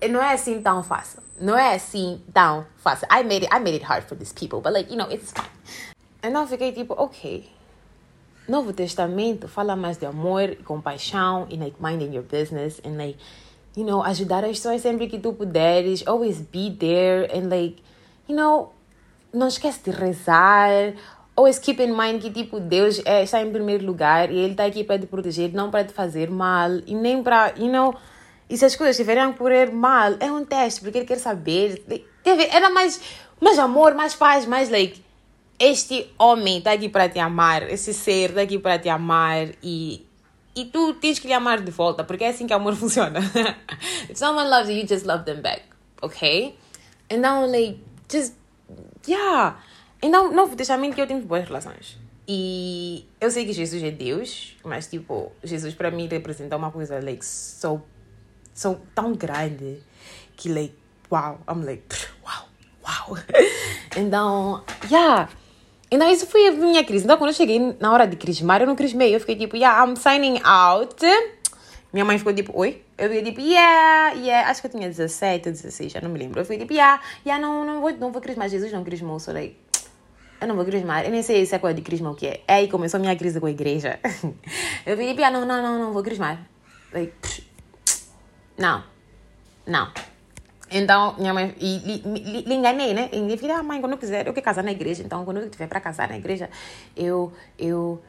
não 0.08 0.22
é 0.22 0.34
assim 0.34 0.62
tão 0.62 0.82
fácil. 0.82 1.22
Não 1.42 1.58
é 1.58 1.76
assim 1.76 2.22
tão 2.34 2.66
fácil. 2.78 3.08
I 3.12 3.24
made 3.24 3.46
it, 3.46 3.54
I 3.54 3.60
made 3.60 3.76
it 3.76 3.86
hard 3.86 4.04
for 4.04 4.18
these 4.18 4.34
people, 4.34 4.62
but 4.62 4.72
like, 4.72 4.90
you 4.90 4.98
know, 4.98 5.12
it's 5.12 5.32
fine. 5.32 5.50
Então 6.24 6.48
fiquei 6.48 6.72
tipo, 6.72 6.94
ok. 6.94 7.50
Novo 8.48 8.74
Testamento 8.74 9.48
fala 9.48 9.76
mais 9.76 9.98
de 9.98 10.06
amor 10.06 10.50
e 10.50 10.56
compaixão 10.58 11.48
e 11.50 11.58
like 11.58 11.76
minding 11.82 12.14
your 12.16 12.24
business 12.24 12.82
and 12.84 12.98
like, 12.98 13.20
you 13.76 13.86
know, 13.86 14.02
ajudar 14.04 14.44
as 14.44 14.52
pessoas 14.52 14.82
sempre 14.82 15.08
que 15.08 15.20
tu 15.20 15.34
puderes, 15.34 16.06
always 16.08 16.42
be 16.42 16.72
there 16.72 17.30
and 17.34 17.50
like, 17.50 17.82
you 18.30 18.36
know, 18.36 18.72
não 19.34 19.48
esquece 19.48 19.82
de 19.84 19.92
rezar. 19.92 20.94
Always 21.36 21.58
keep 21.58 21.82
in 21.82 21.94
mind 21.94 22.22
que 22.22 22.30
tipo 22.30 22.60
Deus 22.60 23.02
é, 23.06 23.24
está 23.24 23.42
em 23.42 23.52
primeiro 23.52 23.86
lugar 23.86 24.32
e 24.32 24.38
ele 24.38 24.52
está 24.52 24.66
aqui 24.66 24.84
para 24.84 25.00
te 25.00 25.08
proteger, 25.08 25.52
não 25.54 25.72
para 25.72 25.86
te 25.86 25.94
fazer 25.94 26.30
mal 26.30 26.70
e 26.86 26.94
nem 26.94 27.24
para, 27.24 27.54
you 27.58 27.72
know, 27.72 27.96
e 28.50 28.58
se 28.58 28.66
as 28.66 28.76
coisas 28.76 28.96
estiverem 28.96 29.24
a 29.24 29.34
correr 29.34 29.72
mal, 29.72 30.16
é 30.20 30.32
um 30.32 30.44
teste, 30.44 30.82
porque 30.82 30.98
ele 30.98 31.06
quer 31.06 31.20
saber. 31.20 31.84
Era 32.52 32.70
mais, 32.70 33.00
mais 33.40 33.60
amor, 33.60 33.94
mais 33.94 34.16
paz, 34.16 34.46
mais 34.46 34.70
like. 34.70 35.04
Este 35.60 36.10
homem 36.18 36.60
está 36.60 36.72
aqui 36.72 36.90
para 36.90 37.10
te 37.10 37.20
amar, 37.20 37.70
esse 37.70 37.94
ser 37.94 38.30
está 38.30 38.42
aqui 38.42 38.58
para 38.58 38.80
te 38.80 38.90
amar 38.90 39.50
e, 39.62 40.06
e 40.56 40.66
tu 40.66 40.94
tens 40.94 41.20
que 41.20 41.28
lhe 41.28 41.34
amar 41.34 41.62
de 41.62 41.70
volta, 41.70 42.04
porque 42.04 42.24
é 42.24 42.30
assim 42.30 42.48
que 42.48 42.54
amor 42.54 42.76
funciona. 42.78 43.20
If 44.10 44.18
someone 44.18 44.50
loves 44.50 44.70
you, 44.70 44.78
you 44.78 44.88
just 44.88 45.06
love 45.06 45.26
them 45.26 45.42
back, 45.42 45.64
ok? 46.02 46.58
Então, 47.10 47.50
like, 47.50 47.80
just, 48.12 48.34
yeah. 49.08 49.60
Então, 50.02 50.32
Novo 50.32 50.56
Testamento 50.56 50.96
que 50.96 51.02
eu 51.02 51.08
tenho 51.08 51.22
boas 51.22 51.46
relações. 51.46 51.98
E 52.28 53.08
eu 53.20 53.32
sei 53.32 53.46
que 53.46 53.54
Jesus 53.54 53.82
é 53.82 53.92
Deus, 53.92 54.56
mas 54.64 54.88
tipo, 54.88 55.32
Jesus 55.44 55.74
para 55.74 55.90
mim 55.90 56.08
representa 56.08 56.56
uma 56.56 56.72
coisa 56.72 57.00
like 57.04 57.26
so 57.26 57.82
são 58.54 58.82
tão 58.94 59.14
grandes 59.14 59.80
que, 60.36 60.50
like, 60.50 60.76
wow, 61.10 61.40
I'm 61.50 61.66
like, 61.66 61.84
wow, 62.24 62.46
wow. 62.84 63.18
então, 63.96 64.64
yeah. 64.92 65.30
Então, 65.90 66.12
isso 66.12 66.28
foi 66.28 66.50
a 66.50 66.52
minha 66.52 66.84
crise. 66.84 67.06
Então, 67.06 67.18
quando 67.18 67.32
eu 67.32 67.36
cheguei 67.36 67.76
na 67.80 67.92
hora 67.92 68.06
de 68.06 68.16
crismar, 68.16 68.62
eu 68.62 68.68
não 68.68 68.76
crismei. 68.76 69.16
Eu 69.16 69.20
fiquei 69.20 69.36
tipo, 69.36 69.56
yeah, 69.56 69.84
I'm 69.84 69.96
signing 69.96 70.40
out. 70.44 71.04
Minha 71.92 72.06
mãe 72.06 72.18
ficou 72.18 72.34
tipo, 72.34 72.56
oi? 72.56 72.84
Eu 72.98 73.10
fiquei 73.10 73.24
tipo, 73.24 73.42
yeah, 73.42 74.14
yeah. 74.14 74.50
Acho 74.50 74.62
que 74.62 74.68
eu 74.68 74.72
tinha 74.72 74.88
17 74.88 75.50
ou 75.50 75.54
16, 75.54 75.92
já 75.92 76.02
não 76.02 76.10
me 76.10 76.20
lembro. 76.20 76.40
Eu 76.40 76.46
fiquei 76.46 76.60
tipo, 76.60 76.74
yeah, 76.74 77.02
yeah, 77.26 77.46
não, 77.46 77.66
não 77.66 77.82
vou, 77.82 77.92
não 77.94 78.12
vou 78.12 78.22
crismar. 78.22 78.48
Jesus 78.48 78.72
não 78.72 78.84
crismou, 78.84 79.20
sou 79.20 79.34
like, 79.34 79.56
eu 80.40 80.48
não 80.48 80.56
vou 80.56 80.66
crismar. 80.66 81.04
Eu 81.04 81.12
nem 81.12 81.24
sei 81.24 81.46
se 81.46 81.56
é 81.56 81.60
coisa 81.60 81.76
de 81.76 81.82
crisma 81.82 82.12
o 82.12 82.16
que 82.16 82.28
é. 82.28 82.44
É 82.48 82.54
aí 82.56 82.68
começou 82.68 83.00
a 83.00 83.02
minha 83.02 83.16
crise 83.16 83.40
com 83.40 83.48
a 83.48 83.52
igreja. 83.52 84.00
eu 84.86 84.96
fiquei 84.96 85.10
tipo, 85.10 85.20
yeah, 85.20 85.32
não, 85.32 85.46
não, 85.46 85.62
não, 85.64 85.86
não 85.86 85.94
vou 85.94 86.04
crismar. 86.04 86.46
Like, 86.94 87.44
não. 88.56 88.84
Não. 89.66 89.92
Então, 90.72 91.16
minha 91.18 91.34
mãe. 91.34 91.56
E, 91.60 91.78
lhe, 91.78 92.42
lhe 92.44 92.54
enganei, 92.54 92.94
né? 92.94 93.10
E 93.12 93.38
falei, 93.38 93.56
ah, 93.56 93.64
mãe, 93.64 93.80
quando 93.82 93.94
eu 93.94 93.98
quiser, 93.98 94.28
eu 94.28 94.34
quero 94.34 94.46
casar 94.46 94.64
na 94.64 94.72
igreja. 94.72 95.02
Então, 95.04 95.26
quando 95.26 95.38
eu 95.38 95.50
tiver 95.50 95.68
para 95.68 95.80
casar 95.80 96.08
na 96.08 96.18
igreja, 96.18 96.50
eu. 96.96 97.34
Eu. 97.58 98.02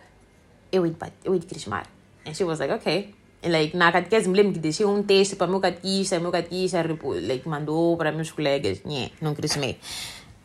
Eu 0.70 0.87
ia, 0.87 0.94
eu 1.25 1.34
ia 1.34 1.40
crismar. 1.40 1.87
And 2.26 2.34
she 2.34 2.44
was 2.44 2.60
like, 2.60 2.72
okay. 2.75 3.14
Like, 3.42 3.76
na 3.76 3.90
catequese, 3.90 4.28
me 4.28 4.37
lembro 4.37 4.52
que 4.52 4.59
deixei 4.59 4.85
um 4.85 5.02
texto 5.02 5.37
para 5.37 5.47
meu 5.47 5.61
catequista. 5.61 6.18
Meu 6.18 6.30
catequista 6.30 6.85
like, 7.26 7.49
mandou 7.49 7.97
para 7.97 8.12
meus 8.12 8.30
colegas. 8.30 8.82
Nhê, 8.85 9.11
não 9.20 9.35
crismei. 9.35 9.78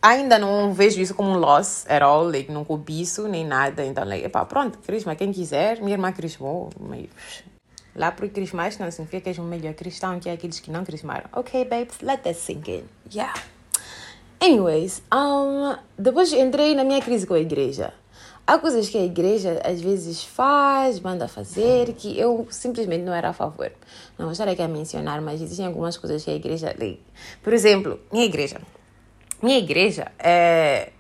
Ainda 0.02 0.38
não 0.38 0.74
vejo 0.74 1.02
isso 1.02 1.16
como 1.16 1.32
um 1.32 1.38
loss 1.38 1.86
at 1.90 2.02
all. 2.02 2.26
Like, 2.26 2.52
não 2.52 2.64
cobiço 2.64 3.28
nem 3.28 3.46
nada. 3.46 3.84
Então, 3.86 4.06
like, 4.06 4.26
epá, 4.26 4.46
pronto, 4.46 4.78
crisma. 4.80 5.16
Quem 5.16 5.32
quiser, 5.32 5.82
minha 5.82 5.94
irmã 5.94 6.12
crismou. 6.12 6.70
Mas 6.80 7.10
Lá 7.96 8.12
por 8.12 8.28
crismar 8.28 8.72
não 8.78 8.92
significa 8.92 9.22
que 9.22 9.30
és 9.30 9.40
um 9.40 9.46
melhor 9.46 9.74
cristão 9.74 10.20
que 10.20 10.30
aqueles 10.30 10.60
que 10.60 10.70
não 10.70 10.84
crismaram. 10.84 11.30
Ok, 11.32 11.64
babes, 11.64 12.02
let 12.02 12.22
that 12.24 12.38
sink 12.38 12.70
in. 12.70 12.84
Yeah. 13.14 13.34
Anyways, 14.42 15.02
um, 15.14 15.78
depois 15.98 16.34
entrei 16.34 16.76
na 16.76 16.84
minha 16.84 17.02
crise 17.02 17.26
com 17.26 17.36
a 17.36 17.40
igreja. 17.40 17.94
Há 18.48 18.60
coisas 18.60 18.88
que 18.90 18.98
a 18.98 19.04
igreja 19.04 19.60
às 19.64 19.82
vezes 19.82 20.24
faz, 20.24 21.00
manda 21.00 21.28
fazer, 21.28 21.94
que 21.94 22.20
eu 22.20 22.48
simplesmente 22.52 23.02
não 23.04 23.12
era 23.12 23.30
a 23.30 23.34
favor. 23.34 23.72
Não 24.20 24.32
estar 24.32 24.48
aqui 24.48 24.62
a 24.62 24.68
mencionar, 24.68 25.20
mas 25.20 25.42
existem 25.42 25.66
algumas 25.66 25.98
coisas 25.98 26.24
que 26.24 26.30
a 26.30 26.36
igreja. 26.36 26.76
Por 27.42 27.54
exemplo, 27.54 28.00
minha 28.12 28.26
igreja. 28.26 28.62
Minha 29.42 29.58
igreja 29.58 30.12
é 30.20 30.92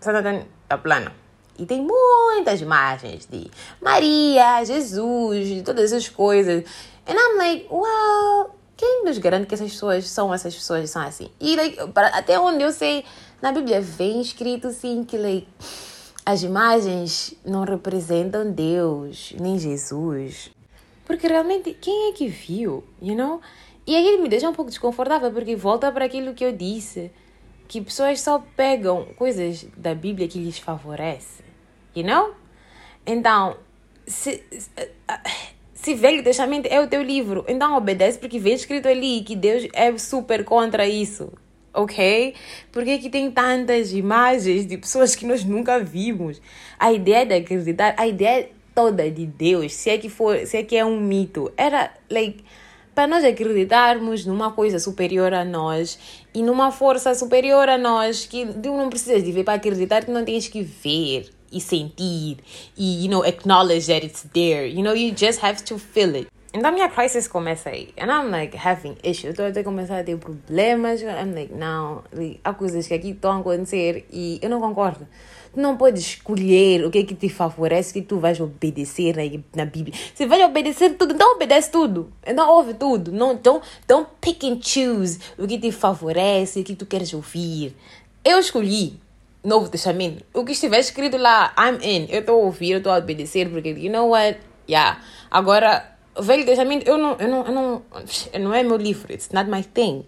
Santa 0.00 0.46
da 0.66 0.78
Plana. 0.78 1.12
E 1.58 1.66
tem 1.66 1.86
muitas 1.86 2.62
imagens 2.62 3.26
de 3.26 3.50
Maria, 3.82 4.64
Jesus, 4.64 5.46
de 5.46 5.62
todas 5.62 5.92
essas 5.92 6.08
coisas. 6.08 6.64
And 7.06 7.12
I'm 7.12 7.36
like, 7.36 7.66
well, 7.70 8.50
quem 8.76 9.04
nos 9.04 9.18
garante 9.18 9.46
que 9.46 9.54
essas 9.54 9.70
pessoas 9.70 10.08
são 10.08 10.32
essas 10.32 10.54
pessoas 10.54 10.88
são 10.88 11.02
assim? 11.02 11.30
E 11.38 11.54
like, 11.54 11.78
até 12.14 12.40
onde 12.40 12.64
eu 12.64 12.72
sei, 12.72 13.04
na 13.42 13.52
Bíblia 13.52 13.80
vem 13.80 14.20
escrito 14.20 14.68
assim 14.68 15.04
que 15.04 15.18
like, 15.18 15.46
as 16.26 16.42
imagens 16.42 17.34
não 17.44 17.64
representam 17.64 18.50
Deus, 18.50 19.34
nem 19.38 19.58
Jesus. 19.58 20.50
Porque 21.04 21.26
realmente, 21.26 21.74
quem 21.74 22.08
é 22.08 22.12
que 22.12 22.28
viu? 22.28 22.82
You 23.00 23.14
know? 23.14 23.40
E 23.86 23.94
aí 23.94 24.16
me 24.18 24.28
deixa 24.28 24.48
um 24.48 24.54
pouco 24.54 24.70
desconfortável, 24.70 25.30
porque 25.30 25.54
volta 25.54 25.92
para 25.92 26.06
aquilo 26.06 26.32
que 26.32 26.44
eu 26.44 26.52
disse. 26.52 27.10
Que 27.68 27.80
pessoas 27.80 28.20
só 28.20 28.42
pegam 28.56 29.06
coisas 29.16 29.66
da 29.76 29.94
Bíblia 29.94 30.28
que 30.28 30.38
lhes 30.38 30.58
favorece. 30.58 31.42
You 31.94 32.04
know? 32.04 32.34
Então, 33.06 33.56
se, 34.06 34.42
se 35.74 35.94
Velho 35.94 36.24
Testamento 36.24 36.66
é 36.66 36.80
o 36.80 36.88
teu 36.88 37.02
livro, 37.02 37.44
então 37.46 37.76
obedece 37.76 38.18
porque 38.18 38.38
vem 38.38 38.54
escrito 38.54 38.88
ali 38.88 39.22
que 39.22 39.36
Deus 39.36 39.68
é 39.74 39.96
super 39.98 40.44
contra 40.44 40.86
isso. 40.86 41.30
Ok? 41.74 42.34
Porque 42.70 42.98
que 42.98 43.10
tem 43.10 43.30
tantas 43.30 43.92
imagens 43.92 44.64
de 44.64 44.78
pessoas 44.78 45.16
que 45.16 45.26
nós 45.26 45.44
nunca 45.44 45.80
vimos? 45.80 46.40
A 46.78 46.92
ideia 46.92 47.26
de 47.26 47.34
acreditar, 47.34 47.94
a 47.98 48.06
ideia 48.06 48.48
toda 48.74 49.10
de 49.10 49.26
Deus, 49.26 49.72
se 49.74 49.90
é 49.90 49.98
que 49.98 50.08
for, 50.08 50.46
se 50.46 50.56
é 50.56 50.62
que 50.62 50.76
é 50.76 50.84
um 50.84 51.00
mito, 51.00 51.52
era 51.56 51.92
like 52.10 52.44
para 52.94 53.08
nós 53.08 53.24
acreditarmos 53.24 54.24
numa 54.24 54.52
coisa 54.52 54.78
superior 54.78 55.34
a 55.34 55.44
nós 55.44 55.98
e 56.32 56.42
numa 56.42 56.70
força 56.70 57.12
superior 57.14 57.68
a 57.68 57.76
nós 57.76 58.24
que 58.24 58.44
não 58.44 58.88
precisas 58.88 59.24
de 59.24 59.32
ver 59.32 59.42
para 59.42 59.54
acreditar 59.54 60.04
que 60.04 60.12
não 60.12 60.24
tens 60.24 60.46
que 60.46 60.62
ver 60.62 61.28
e 61.50 61.60
sentir 61.60 62.38
e, 62.76 63.04
you 63.04 63.10
know, 63.10 63.24
acknowledge 63.24 63.86
that 63.86 64.06
it's 64.06 64.24
there. 64.32 64.68
You 64.68 64.82
know, 64.82 64.94
you 64.94 65.14
just 65.16 65.42
have 65.42 65.62
to 65.64 65.78
feel 65.78 66.14
it. 66.14 66.33
Então 66.54 66.70
a 66.70 66.72
minha 66.72 66.88
crisis 66.88 67.26
começa 67.26 67.70
aí. 67.70 67.88
And 67.98 68.06
I'm 68.06 68.30
like 68.30 68.56
having 68.56 68.96
issues. 69.02 69.30
Estou 69.30 69.44
até 69.44 69.64
começar 69.64 69.98
a 69.98 70.04
ter 70.04 70.16
problemas. 70.16 71.02
I'm 71.02 71.34
like, 71.34 71.52
não, 71.52 72.04
há 72.44 72.54
coisas 72.54 72.86
que 72.86 72.94
aqui 72.94 73.10
estão 73.10 73.32
a 73.32 73.40
acontecer 73.40 74.06
e 74.12 74.38
eu 74.40 74.48
não 74.48 74.60
concordo. 74.60 75.04
Tu 75.52 75.60
não 75.60 75.76
podes 75.76 76.02
escolher 76.02 76.84
o 76.84 76.92
que 76.92 76.98
é 76.98 77.04
que 77.04 77.14
te 77.16 77.28
favorece, 77.28 77.90
o 77.90 77.94
que 77.94 78.02
tu 78.02 78.20
vais 78.20 78.38
obedecer 78.38 79.16
na, 79.16 79.64
na 79.64 79.64
Bíblia. 79.68 79.98
Você 80.14 80.26
vai 80.26 80.44
obedecer 80.44 80.90
tudo, 80.96 81.14
então 81.14 81.34
obedece 81.34 81.72
tudo. 81.72 82.12
Então 82.24 82.48
ouve 82.48 82.74
tudo. 82.74 83.10
Não, 83.10 83.34
don't, 83.34 83.66
don't 83.88 84.08
pick 84.20 84.44
and 84.44 84.60
choose 84.62 85.18
o 85.36 85.48
que 85.48 85.58
te 85.58 85.72
favorece, 85.72 86.60
o 86.60 86.64
que 86.64 86.76
tu 86.76 86.86
queres 86.86 87.12
ouvir. 87.12 87.74
Eu 88.24 88.38
escolhi 88.38 89.00
Novo 89.42 89.68
Testamento. 89.68 90.24
O 90.32 90.44
que 90.44 90.52
estiver 90.52 90.78
escrito 90.78 91.16
lá, 91.16 91.52
I'm 91.58 91.78
in. 91.82 92.06
Eu 92.10 92.20
estou 92.20 92.40
a 92.40 92.44
ouvir, 92.44 92.70
eu 92.70 92.78
estou 92.78 92.92
a 92.92 92.98
obedecer, 92.98 93.50
porque, 93.50 93.70
you 93.70 93.90
know 93.90 94.10
what? 94.10 94.38
Yeah. 94.68 95.00
Agora, 95.30 95.93
Velho 96.20 96.44
Testamento, 96.44 96.86
eu 96.86 96.96
não, 96.96 97.16
eu 97.18 97.28
não, 97.28 97.46
eu 97.46 97.52
não, 97.52 97.82
não 98.40 98.54
é 98.54 98.62
meu 98.62 98.76
livro. 98.76 99.12
It's 99.12 99.30
not 99.30 99.50
my 99.50 99.62
thing. 99.62 100.06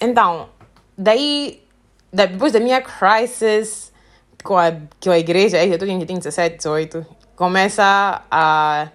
Então, 0.00 0.48
daí, 0.96 1.62
depois 2.12 2.52
da 2.52 2.60
minha 2.60 2.80
crisis 2.80 3.92
com 4.42 4.56
a, 4.56 4.72
com 5.02 5.10
a 5.10 5.18
igreja, 5.18 5.64
eu 5.64 5.78
tenho 5.78 5.98
17, 6.04 6.56
18, 6.56 7.06
começa 7.34 8.22
a, 8.30 8.88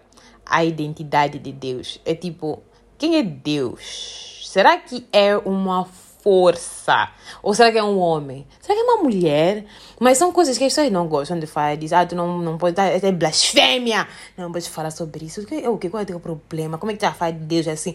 a 0.45 0.65
identidade 0.65 1.39
de 1.39 1.51
Deus. 1.51 1.99
É 2.05 2.13
tipo, 2.15 2.61
quem 2.97 3.17
é 3.17 3.23
Deus? 3.23 4.41
Será 4.45 4.77
que 4.77 5.07
é 5.11 5.35
uma 5.37 5.87
força? 6.23 7.11
Ou 7.43 7.53
será 7.53 7.71
que 7.71 7.77
é 7.77 7.83
um 7.83 7.99
homem? 7.99 8.47
Será 8.61 8.73
que 8.73 8.79
é 8.81 8.83
uma 8.83 9.03
mulher? 9.03 9.65
Mas 9.99 10.17
são 10.17 10.31
coisas 10.31 10.57
que 10.57 10.63
as 10.63 10.73
pessoas 10.73 10.91
não 10.91 11.07
gostam 11.07 11.37
de 11.37 11.45
falar. 11.45 11.75
Dizem, 11.75 11.97
ah, 11.97 12.05
tu 12.05 12.15
não, 12.15 12.39
não 12.39 12.57
pode, 12.57 12.79
é 12.79 13.11
blasfêmia. 13.11 14.07
Não 14.37 14.51
pode 14.51 14.69
falar 14.69 14.89
sobre 14.91 15.25
isso. 15.25 15.41
O 15.41 15.77
que, 15.77 15.89
qual 15.89 16.01
é 16.01 16.03
o 16.03 16.07
teu 16.07 16.19
problema? 16.19 16.77
Como 16.77 16.91
é 16.91 16.95
que 16.95 16.99
tu 17.01 17.05
vai 17.05 17.13
falar 17.13 17.31
de 17.31 17.45
Deus 17.45 17.67
assim? 17.67 17.93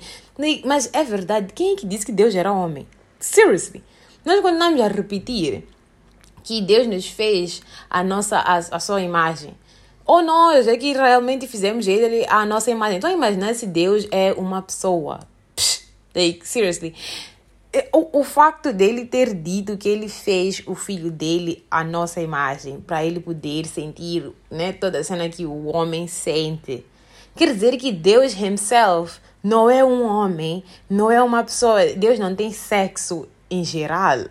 Mas 0.64 0.90
é 0.92 1.02
verdade, 1.02 1.52
quem 1.54 1.72
é 1.72 1.76
que 1.76 1.86
disse 1.86 2.04
que 2.04 2.12
Deus 2.12 2.34
era 2.34 2.52
homem? 2.52 2.86
Seriously. 3.18 3.82
Nós 4.24 4.40
continuamos 4.40 4.80
a 4.80 4.88
repetir 4.88 5.66
que 6.44 6.60
Deus 6.60 6.86
nos 6.86 7.08
fez 7.08 7.62
a 7.88 8.04
nossa 8.04 8.38
a, 8.38 8.56
a 8.56 8.78
sua 8.78 9.00
imagem. 9.00 9.56
Ou 10.04 10.22
nós 10.22 10.66
é 10.66 10.76
que 10.76 10.92
realmente 10.92 11.46
fizemos 11.46 11.86
ele 11.86 12.24
a 12.28 12.44
nossa 12.46 12.70
imagem. 12.70 12.98
Então 12.98 13.10
imagina 13.10 13.52
se 13.52 13.66
Deus 13.66 14.06
é 14.10 14.32
uma 14.32 14.62
pessoa. 14.62 15.20
Psh, 15.54 15.82
like, 16.14 16.46
seriously. 16.48 16.94
É, 17.78 17.88
o, 17.92 18.20
o 18.20 18.24
facto 18.24 18.72
dele 18.72 19.04
ter 19.04 19.32
dito 19.32 19.76
que 19.76 19.88
ele 19.88 20.08
fez 20.08 20.60
o 20.66 20.74
filho 20.74 21.12
dele 21.12 21.64
a 21.70 21.84
nossa 21.84 22.20
imagem, 22.20 22.80
para 22.80 23.04
ele 23.04 23.20
poder 23.20 23.66
sentir 23.66 24.32
né, 24.50 24.72
toda 24.72 24.98
a 24.98 25.04
cena 25.04 25.28
que 25.28 25.46
o 25.46 25.66
homem 25.68 26.08
sente, 26.08 26.84
quer 27.36 27.52
dizer 27.52 27.76
que 27.76 27.92
Deus 27.92 28.34
Himself 28.34 29.20
não 29.44 29.70
é 29.70 29.84
um 29.84 30.04
homem, 30.04 30.64
não 30.90 31.08
é 31.08 31.22
uma 31.22 31.44
pessoa. 31.44 31.86
Deus 31.94 32.18
não 32.18 32.34
tem 32.34 32.50
sexo 32.50 33.28
em 33.48 33.62
geral. 33.62 34.24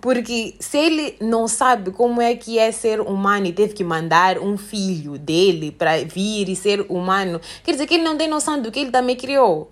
Porque 0.00 0.54
se 0.58 0.78
ele 0.78 1.16
não 1.20 1.46
sabe 1.46 1.90
como 1.90 2.22
é 2.22 2.34
que 2.36 2.58
é 2.58 2.72
ser 2.72 3.02
humano 3.02 3.48
e 3.48 3.52
teve 3.52 3.74
que 3.74 3.84
mandar 3.84 4.38
um 4.38 4.56
filho 4.56 5.18
dele 5.18 5.72
para 5.72 5.98
vir 6.04 6.48
e 6.48 6.56
ser 6.56 6.86
humano, 6.88 7.38
quer 7.62 7.72
dizer 7.72 7.86
que 7.86 7.94
ele 7.94 8.04
não 8.04 8.16
tem 8.16 8.28
noção 8.28 8.62
do 8.62 8.72
que 8.72 8.80
ele 8.80 8.90
também 8.90 9.14
criou. 9.14 9.68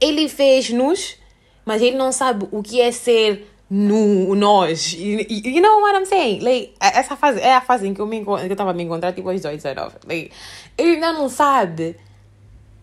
Ele 0.00 0.28
fez-nos 0.30 1.20
mas 1.64 1.82
ele 1.82 1.96
não 1.96 2.12
sabe 2.12 2.46
o 2.50 2.62
que 2.62 2.80
é 2.80 2.90
ser 2.92 3.48
no 3.70 4.34
nós. 4.34 4.92
You, 4.92 5.62
know 5.62 5.80
what 5.80 5.98
I'm 5.98 6.06
saying? 6.06 6.40
Like, 6.40 6.74
essa 6.80 7.16
fase 7.16 7.40
é 7.40 7.54
a 7.54 7.60
fase 7.60 7.86
em 7.88 7.94
que 7.94 8.00
eu, 8.00 8.06
me, 8.06 8.24
que 8.24 8.30
eu 8.30 8.56
tava 8.56 8.72
me 8.72 8.82
encontrando, 8.82 9.14
tipo, 9.14 9.28
aos 9.28 9.40
18, 9.40 9.62
19. 9.62 9.96
Like, 10.06 10.30
ele 10.76 10.90
ainda 10.94 11.12
não 11.12 11.28
sabe 11.28 11.96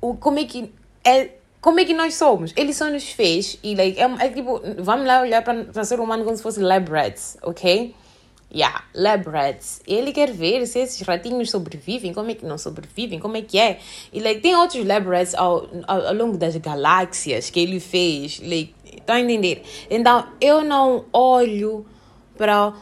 o, 0.02 0.16
como 0.16 0.40
é 0.40 0.46
que 0.46 0.74
é 1.04 1.30
como 1.62 1.80
é 1.80 1.86
que 1.86 1.94
nós 1.94 2.16
somos? 2.16 2.54
Ele 2.56 2.74
só 2.74 2.90
nos 2.90 3.10
fez 3.10 3.60
e 3.62 3.76
like, 3.76 4.00
é, 4.00 4.26
é 4.26 4.30
tipo, 4.30 4.62
vamos 4.80 5.06
lá 5.06 5.22
olhar 5.22 5.44
para 5.44 5.84
ser 5.84 6.00
humano 6.00 6.24
como 6.24 6.36
se 6.36 6.42
fosse 6.42 6.62
lab 6.62 6.90
rats, 6.90 7.38
ok? 7.44 7.94
Yeah, 8.52 8.84
lab 8.96 9.30
rats. 9.30 9.80
Ele 9.86 10.12
quer 10.12 10.32
ver 10.32 10.66
se 10.66 10.80
esses 10.80 11.00
ratinhos 11.02 11.52
sobrevivem, 11.52 12.14
como 12.14 12.32
é 12.32 12.34
que 12.34 12.46
não 12.46 12.58
sobrevivem, 12.58 13.20
como 13.20 13.38
é 13.38 13.44
que 13.44 13.60
é. 13.60 13.80
E 14.12 14.20
like, 14.20 14.42
tem 14.42 14.56
outros 14.56 14.84
lab 14.86 15.08
rats 15.08 15.36
ao, 15.36 15.68
ao, 15.88 16.08
ao 16.08 16.14
longo 16.16 16.36
das 16.36 16.56
galáxias 16.58 17.52
que 17.52 17.60
ele 17.60 17.80
fez. 17.80 18.40
Like, 18.40 18.74
Estão 19.10 19.16
a 19.16 19.22
entender? 19.22 19.64
Então, 19.90 20.28
eu 20.40 20.64
não 20.64 21.06
olho 21.12 21.86
para 22.38 22.74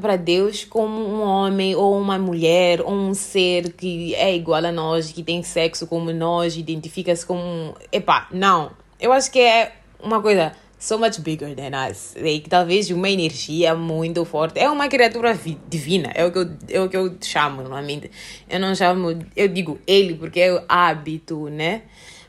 para 0.00 0.16
Deus 0.16 0.62
como 0.62 1.00
um 1.00 1.22
homem 1.22 1.74
ou 1.74 1.98
uma 1.98 2.18
mulher 2.18 2.82
ou 2.82 2.92
um 2.92 3.14
ser 3.14 3.72
que 3.72 4.14
é 4.14 4.36
igual 4.36 4.62
a 4.62 4.70
nós, 4.70 5.10
que 5.10 5.22
tem 5.22 5.42
sexo 5.42 5.86
como 5.86 6.12
nós, 6.12 6.54
identifica-se 6.54 7.24
como. 7.24 7.74
Epá, 7.90 8.28
não. 8.30 8.72
Eu 9.00 9.10
acho 9.10 9.30
que 9.30 9.40
é 9.40 9.72
uma 9.98 10.20
coisa 10.20 10.52
so 10.84 10.98
much 10.98 11.22
bigger 11.22 11.54
than 11.54 11.72
us. 11.74 12.14
Like, 12.14 12.48
talvez 12.50 12.90
uma 12.90 13.08
energia 13.08 13.74
muito 13.74 14.22
forte. 14.26 14.60
É 14.60 14.68
uma 14.68 14.86
criatura 14.86 15.34
divina, 15.66 16.12
é 16.14 16.26
o 16.26 16.30
que 16.30 16.38
eu, 16.38 16.50
é 16.68 16.80
o 16.80 16.88
que 16.90 16.96
eu 16.96 17.16
chamo 17.22 17.62
normalmente. 17.62 18.10
Eu 18.48 18.60
não 18.60 18.74
chamo, 18.74 19.18
eu 19.34 19.48
digo 19.48 19.78
ele 19.86 20.14
porque 20.14 20.40
é 20.40 20.52
o 20.52 20.62
hábito, 20.68 21.48
né? 21.48 21.82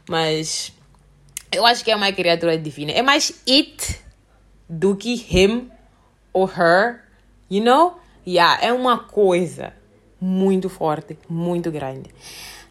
Mas 0.10 0.72
eu 1.52 1.66
acho 1.66 1.84
que 1.84 1.92
é 1.92 1.96
uma 1.96 2.12
criatura 2.14 2.58
divina. 2.58 2.94
É 2.94 3.02
mais 3.02 3.44
it 3.48 4.00
do 4.70 4.96
que 4.96 5.14
him 5.14 5.70
ou 6.32 6.48
her, 6.48 7.02
you 7.52 7.62
know? 7.62 8.00
Yeah, 8.26 8.66
é 8.66 8.72
uma 8.72 9.00
coisa 9.00 9.74
muito 10.20 10.70
forte, 10.70 11.20
muito 11.28 11.70
grande. 11.72 12.10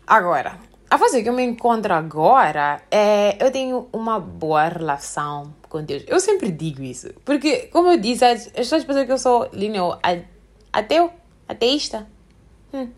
Agora, 0.06 0.58
a 0.90 0.96
fase 0.96 1.22
que 1.22 1.28
eu 1.28 1.32
me 1.34 1.44
encontro 1.44 1.92
agora 1.92 2.80
é 2.90 3.36
eu 3.38 3.50
tenho 3.52 3.86
uma 3.92 4.18
boa 4.18 4.68
relação 4.68 5.52
com 5.74 5.82
Deus. 5.82 6.04
Eu 6.06 6.20
sempre 6.20 6.52
digo 6.52 6.84
isso, 6.84 7.12
porque 7.24 7.68
como 7.72 7.90
eu 7.90 7.96
disse, 7.98 8.24
as, 8.24 8.46
pessoas 8.46 8.84
pensam 8.84 9.04
que 9.04 9.10
eu 9.10 9.18
sou 9.18 9.48
lineu 9.52 9.98
ateu, 10.72 11.10
ateísta. 11.48 12.06
Hum. 12.72 12.88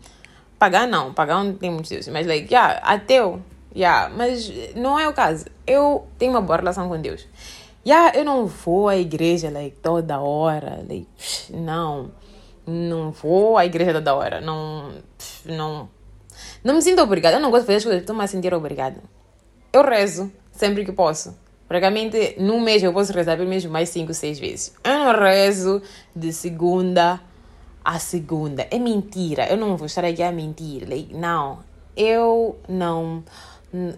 Pagar 0.59 0.87
não, 0.87 1.11
pagar 1.11 1.43
não 1.43 1.55
tem 1.55 1.71
muitos 1.71 1.89
deuses, 1.89 2.13
mas 2.13 2.27
like, 2.27 2.53
yeah, 2.53 2.79
ateu, 2.83 3.41
yeah, 3.75 4.13
mas 4.15 4.51
não 4.75 4.99
é 4.99 5.07
o 5.07 5.13
caso. 5.13 5.45
Eu 5.65 6.07
tenho 6.19 6.31
uma 6.31 6.41
boa 6.41 6.57
relação 6.57 6.87
com 6.87 7.01
Deus. 7.01 7.27
Yeah, 7.83 8.15
eu 8.15 8.23
não 8.23 8.45
vou 8.45 8.87
à 8.87 8.95
igreja 8.95 9.49
like, 9.49 9.77
toda 9.77 10.19
hora, 10.19 10.85
like, 10.87 11.07
não. 11.49 12.11
Não 12.67 13.11
vou 13.11 13.57
à 13.57 13.65
igreja 13.65 13.93
toda 13.93 14.13
hora, 14.13 14.41
não, 14.41 14.91
não 15.45 15.89
não 16.63 16.75
me 16.75 16.81
sinto 16.81 17.01
obrigada. 17.01 17.37
Eu 17.37 17.39
não 17.39 17.49
gosto 17.49 17.63
de 17.63 17.67
fazer 17.67 17.77
as 17.77 17.83
coisas, 17.83 18.01
estou-me 18.01 18.23
a 18.23 18.27
sentir 18.27 18.53
obrigada. 18.53 19.01
Eu 19.73 19.83
rezo 19.83 20.31
sempre 20.51 20.85
que 20.85 20.91
posso. 20.91 21.46
Praticamente, 21.67 22.35
num 22.39 22.61
mês 22.61 22.81
eu 22.81 22.93
posso 22.93 23.11
rezar 23.11 23.35
pelo 23.35 23.49
menos 23.49 23.65
mais 23.65 23.89
5, 23.89 24.13
6 24.13 24.39
vezes. 24.39 24.73
Eu 24.83 24.93
não 24.93 25.19
rezo 25.19 25.81
de 26.15 26.31
segunda 26.31 27.19
a 27.83 27.99
segunda. 27.99 28.67
É 28.69 28.79
mentira. 28.79 29.47
Eu 29.47 29.57
não 29.57 29.77
vou 29.77 29.85
estar 29.85 30.03
aqui 30.03 30.21
a 30.21 30.31
mentir. 30.31 30.87
Like, 30.87 31.13
não. 31.13 31.59
Eu 31.95 32.57
não 32.67 33.23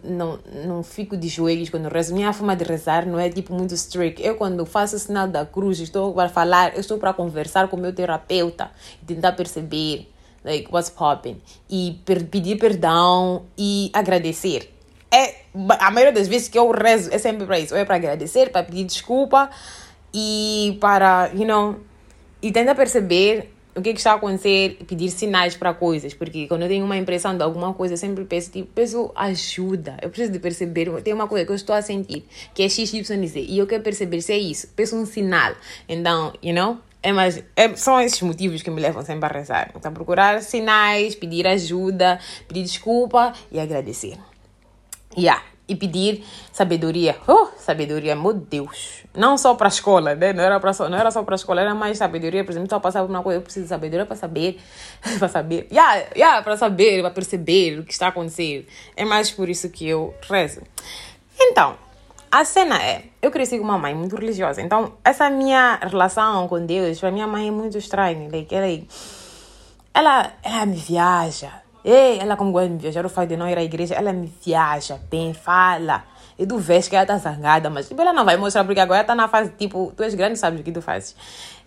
não, 0.04 0.40
não 0.66 0.84
fico 0.84 1.16
de 1.16 1.28
joelhos 1.28 1.70
quando 1.70 1.88
rezo. 1.88 2.14
Minha 2.14 2.34
forma 2.34 2.56
de 2.56 2.64
rezar 2.64 3.06
não 3.06 3.20
é 3.20 3.30
tipo 3.30 3.54
muito 3.54 3.74
strict. 3.74 4.22
Eu, 4.22 4.36
quando 4.36 4.66
faço 4.66 4.96
o 4.96 5.00
sinal 5.00 5.28
da 5.28 5.46
cruz, 5.46 5.80
estou 5.80 6.14
para 6.14 6.30
falar, 6.30 6.78
estou 6.78 6.98
para 6.98 7.14
conversar 7.14 7.68
com 7.68 7.78
o 7.78 7.80
meu 7.80 7.94
terapeuta 7.94 8.72
e 9.02 9.06
tentar 9.06 9.34
perceber 9.34 10.10
like 10.44 10.68
what's 10.72 10.90
popping 10.90 11.40
e 11.70 12.00
per 12.06 12.26
pedir 12.26 12.58
perdão 12.58 13.44
e 13.58 13.90
agradecer. 13.94 14.74
é, 15.12 15.36
a 15.54 15.92
maioria 15.92 16.14
das 16.14 16.28
vezes 16.28 16.48
que 16.48 16.58
eu 16.58 16.70
rezo 16.72 17.10
é 17.14 17.18
sempre 17.18 17.46
para 17.46 17.60
isso. 17.60 17.74
Ou 17.74 17.80
é 17.80 17.86
para 17.86 17.96
agradecer, 17.96 18.50
para 18.50 18.64
pedir 18.64 18.84
desculpa 18.84 19.50
e 20.14 20.78
para, 20.80 21.32
you 21.34 21.46
know, 21.46 21.80
e 22.42 22.52
tentar 22.52 22.76
perceber 22.76 23.52
o 23.76 23.82
que, 23.82 23.90
é 23.90 23.94
que 23.94 24.00
está 24.00 24.12
a 24.12 24.16
acontecer, 24.16 24.78
pedir 24.88 25.10
sinais 25.10 25.56
para 25.56 25.74
coisas, 25.74 26.14
porque 26.14 26.48
quando 26.48 26.64
eu 26.64 26.68
tenho 26.68 26.84
uma 26.84 26.98
impressão 26.98 27.36
de 27.36 27.44
alguma 27.44 27.74
coisa, 27.74 27.94
eu 27.94 27.98
sempre 27.98 28.26
peço, 28.26 28.52
tipo, 28.52 28.70
peço 28.74 29.12
ajuda. 29.16 29.98
Eu 30.02 30.10
preciso 30.10 30.32
de 30.34 30.40
perceber, 30.40 30.90
tem 31.02 31.14
uma 31.14 31.28
coisa 31.28 31.46
que 31.46 31.52
eu 31.52 31.56
estou 31.56 31.76
a 31.76 31.82
sentir, 31.82 32.26
que 32.54 32.64
é 32.64 32.70
X, 32.70 32.94
Y, 32.94 33.28
Z, 33.28 33.40
e 33.40 33.58
eu 33.58 33.68
quero 33.68 33.84
perceber 33.84 34.22
se 34.22 34.34
é 34.34 34.38
isso, 34.38 34.68
peço 34.76 34.96
um 34.96 35.06
sinal. 35.06 35.54
Então, 35.88 36.34
you 36.44 36.54
know, 36.54 36.78
é 37.02 37.14
mais, 37.14 37.42
é, 37.56 37.74
são 37.76 38.00
esses 38.02 38.22
motivos 38.22 38.62
que 38.62 38.70
me 38.70 38.82
levam 38.82 39.04
sempre 39.04 39.26
a 39.26 39.32
rezar. 39.32 39.72
Então, 39.76 39.94
procurar 39.94 40.42
sinais, 40.42 41.16
pedir 41.16 41.48
ajuda, 41.48 42.20
pedir 42.48 42.64
desculpa 42.64 43.34
e 43.52 43.60
agradecer. 43.60 44.18
Yeah 45.18 45.44
e 45.70 45.76
pedir 45.76 46.26
sabedoria. 46.52 47.16
Oh, 47.28 47.48
sabedoria, 47.56 48.16
meu 48.16 48.34
Deus. 48.34 49.04
Não 49.16 49.38
só 49.38 49.54
para 49.54 49.68
a 49.68 49.70
escola, 49.70 50.16
né? 50.16 50.34
Não 50.34 50.44
era, 50.44 50.60
pra, 50.60 50.72
não 50.90 50.98
era 50.98 51.12
só 51.12 51.22
para 51.22 51.36
a 51.36 51.38
escola, 51.38 51.62
era 51.62 51.76
mais 51.76 52.00
sabedoria. 52.00 52.44
Por 52.44 52.50
exemplo, 52.50 52.68
só 52.68 52.80
passar 52.80 53.02
por 53.02 53.10
uma 53.10 53.22
coisa, 53.22 53.38
eu 53.38 53.44
preciso 53.44 53.66
de 53.66 53.70
sabedoria 53.70 54.06
para 54.06 54.16
saber. 54.16 54.60
para 55.20 55.28
saber. 55.28 55.68
Yeah, 55.72 56.08
yeah, 56.16 56.42
para 56.42 56.58
saber, 56.58 57.02
para 57.02 57.12
perceber 57.12 57.80
o 57.80 57.84
que 57.86 57.94
está 57.94 58.08
acontecendo. 58.08 58.66
É 58.98 59.06
mais 59.06 59.30
por 59.30 59.48
isso 59.48 59.70
que 59.70 59.88
eu 59.88 60.14
rezo. 60.28 60.62
Então, 61.40 61.78
a 62.32 62.44
cena 62.44 62.82
é, 62.82 63.04
eu 63.22 63.30
cresci 63.30 63.60
com 63.60 63.64
uma 63.64 63.78
mãe 63.78 63.94
muito 63.94 64.16
religiosa. 64.16 64.62
Então, 64.64 64.94
essa 65.04 65.30
minha 65.30 65.76
relação 65.84 66.48
com 66.48 66.66
Deus, 66.66 67.00
para 67.00 67.12
minha 67.12 67.28
mãe 67.28 67.48
é 67.48 67.52
muito 67.52 67.78
estranha. 67.78 68.28
Like, 68.32 68.54
ela, 68.54 68.68
ela, 69.94 70.34
ela 70.44 70.66
me 70.66 70.78
viaja 70.78 71.69
Ei, 71.84 72.20
ela 72.20 72.36
como 72.36 72.52
gosta 72.52 72.68
de 72.68 72.74
me 72.74 72.80
viajar, 72.80 73.06
o 73.06 73.10
fato 73.10 73.30
de 73.30 73.38
não 73.38 73.48
ir 73.48 73.58
à 73.58 73.64
igreja, 73.64 73.96
ela 73.96 74.12
me 74.12 74.32
viaja 74.44 75.00
bem, 75.10 75.34
fala. 75.34 76.04
E 76.38 76.46
tu 76.46 76.58
vês 76.58 76.88
que 76.88 76.96
ela 76.96 77.06
tá 77.06 77.18
zangada, 77.18 77.70
mas 77.70 77.88
tipo, 77.88 78.02
ela 78.02 78.14
não 78.14 78.24
vai 78.26 78.38
mostrar 78.38 78.64
porque 78.64 78.80
agora 78.80 79.04
tá 79.04 79.16
na 79.16 79.28
fase, 79.28 79.52
tipo, 79.58 79.92
tu 79.96 80.04
és 80.04 80.14
grande, 80.14 80.38
sabes 80.38 80.60
o 80.60 80.64
que 80.64 80.72
tu 80.72 80.82
fazes. 80.82 81.16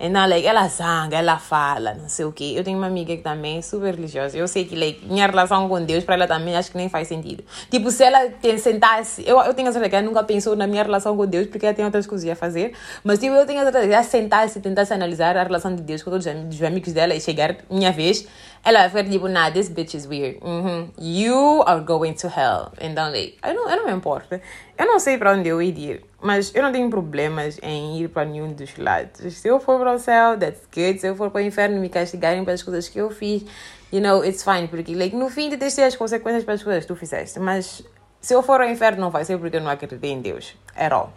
Então, 0.04 0.28
like, 0.28 0.44
ela 0.44 0.66
zanga, 0.66 1.16
ela 1.16 1.38
fala, 1.38 1.94
não 1.94 2.08
sei 2.08 2.24
o 2.24 2.32
quê. 2.32 2.54
Eu 2.56 2.64
tenho 2.64 2.76
uma 2.76 2.88
amiga 2.88 3.16
que 3.16 3.22
também 3.22 3.58
é 3.58 3.62
super 3.62 3.94
religiosa. 3.94 4.36
Eu 4.36 4.48
sei 4.48 4.64
que, 4.64 4.74
like, 4.74 5.06
minha 5.06 5.28
relação 5.28 5.68
com 5.68 5.80
Deus, 5.84 6.02
para 6.02 6.16
ela 6.16 6.26
também, 6.26 6.56
acho 6.56 6.72
que 6.72 6.76
nem 6.76 6.88
faz 6.88 7.06
sentido. 7.06 7.44
Tipo, 7.70 7.88
se 7.92 8.02
ela 8.02 8.18
sentasse... 8.58 9.22
Eu, 9.24 9.40
eu 9.40 9.54
tenho 9.54 9.68
a 9.68 9.72
certeza 9.72 9.88
que 9.88 9.94
ela 9.94 10.04
nunca 10.04 10.24
pensou 10.24 10.56
na 10.56 10.66
minha 10.66 10.82
relação 10.82 11.16
com 11.16 11.24
Deus, 11.24 11.46
porque 11.46 11.64
ela 11.64 11.74
tem 11.74 11.84
outras 11.84 12.04
coisas 12.04 12.28
a 12.28 12.34
fazer. 12.34 12.72
Mas, 13.04 13.20
tipo, 13.20 13.32
eu 13.32 13.46
tenho 13.46 13.60
a 13.60 13.62
certeza 13.62 13.86
que 13.86 13.94
ela 13.94 14.02
sentasse 14.02 14.58
e 14.58 14.62
tentasse 14.62 14.92
analisar 14.92 15.36
a 15.36 15.42
relação 15.44 15.72
de 15.72 15.82
Deus 15.82 16.02
com 16.02 16.10
todos 16.10 16.26
os 16.26 16.62
amigos 16.64 16.92
dela 16.92 17.14
e 17.14 17.20
chegar 17.20 17.58
minha 17.70 17.92
vez, 17.92 18.26
ela 18.64 18.80
vai 18.88 19.04
ficar 19.04 19.04
tipo, 19.04 19.28
nah, 19.28 19.52
this 19.52 19.68
bitch 19.68 19.94
is 19.94 20.06
weird. 20.06 20.40
-hmm. 20.40 20.88
You 20.98 21.62
are 21.64 21.80
going 21.80 22.14
to 22.14 22.26
hell. 22.26 22.72
Então, 22.80 23.08
like, 23.08 23.38
eu 23.46 23.54
não, 23.54 23.70
eu 23.70 23.76
não 23.76 23.86
me 23.86 23.92
importo. 23.92 24.40
Eu 24.82 24.86
não 24.88 24.98
sei 24.98 25.16
para 25.16 25.32
onde 25.32 25.48
eu 25.48 25.62
ir, 25.62 26.04
mas 26.20 26.52
eu 26.52 26.60
não 26.60 26.72
tenho 26.72 26.90
problemas 26.90 27.56
em 27.62 28.00
ir 28.00 28.08
para 28.08 28.24
nenhum 28.24 28.52
dos 28.52 28.76
lados. 28.76 29.32
Se 29.32 29.46
eu 29.46 29.60
for 29.60 29.78
para 29.78 29.92
o 29.92 29.98
céu, 30.00 30.36
that's 30.36 30.66
good. 30.74 30.98
Se 30.98 31.06
eu 31.06 31.14
for 31.14 31.30
para 31.30 31.40
o 31.40 31.44
inferno 31.44 31.80
me 31.80 31.88
castigarem 31.88 32.44
pelas 32.44 32.64
coisas 32.64 32.88
que 32.88 32.98
eu 32.98 33.08
fiz, 33.08 33.44
you 33.92 34.00
know, 34.00 34.24
it's 34.24 34.42
fine. 34.42 34.66
Porque, 34.66 34.92
like, 34.92 35.14
no 35.14 35.30
fim, 35.30 35.48
de 35.48 35.56
ter 35.56 35.66
as 35.84 35.94
consequências 35.94 36.42
pelas 36.42 36.64
coisas 36.64 36.82
que 36.82 36.88
tu 36.88 36.96
fizeste. 36.96 37.38
Mas 37.38 37.84
se 38.20 38.34
eu 38.34 38.42
for 38.42 38.60
ao 38.60 38.68
inferno, 38.68 39.02
não 39.02 39.10
vai 39.12 39.24
ser 39.24 39.38
porque 39.38 39.56
eu 39.56 39.60
não 39.60 39.70
acredito 39.70 40.02
em 40.02 40.20
Deus. 40.20 40.56
At 40.74 40.90
all. 40.90 41.12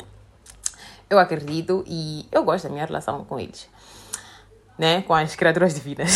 Eu 1.10 1.18
acredito 1.18 1.84
e 1.88 2.28
eu 2.32 2.44
gosto 2.44 2.66
da 2.66 2.70
minha 2.70 2.86
relação 2.86 3.26
com 3.26 3.40
eles 3.40 3.68
né? 4.78 5.02
Com 5.04 5.14
as 5.14 5.36
criaturas 5.36 5.74
divinas. 5.74 6.16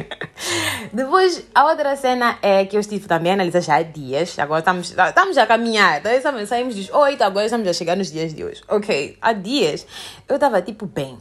Depois, 0.92 1.46
a 1.54 1.66
outra 1.66 1.96
cena 1.96 2.38
é 2.42 2.64
que 2.64 2.76
eu 2.76 2.80
estive 2.80 3.06
também 3.06 3.32
a 3.32 3.34
analisar 3.34 3.60
já 3.60 3.76
há 3.76 3.82
dias. 3.82 4.38
Agora 4.38 4.60
estamos, 4.60 4.90
estamos 4.90 5.38
a 5.38 5.46
caminhar. 5.46 6.00
Então, 6.00 6.46
saímos 6.46 6.74
dos 6.74 6.90
oito, 6.90 7.22
agora 7.22 7.46
estamos 7.46 7.66
a 7.68 7.72
chegar 7.72 7.96
nos 7.96 8.10
dias 8.10 8.34
de 8.34 8.44
hoje. 8.44 8.62
Ok, 8.68 9.16
há 9.20 9.32
dias 9.32 9.86
eu 10.28 10.34
estava 10.34 10.60
tipo, 10.60 10.86
bem, 10.86 11.18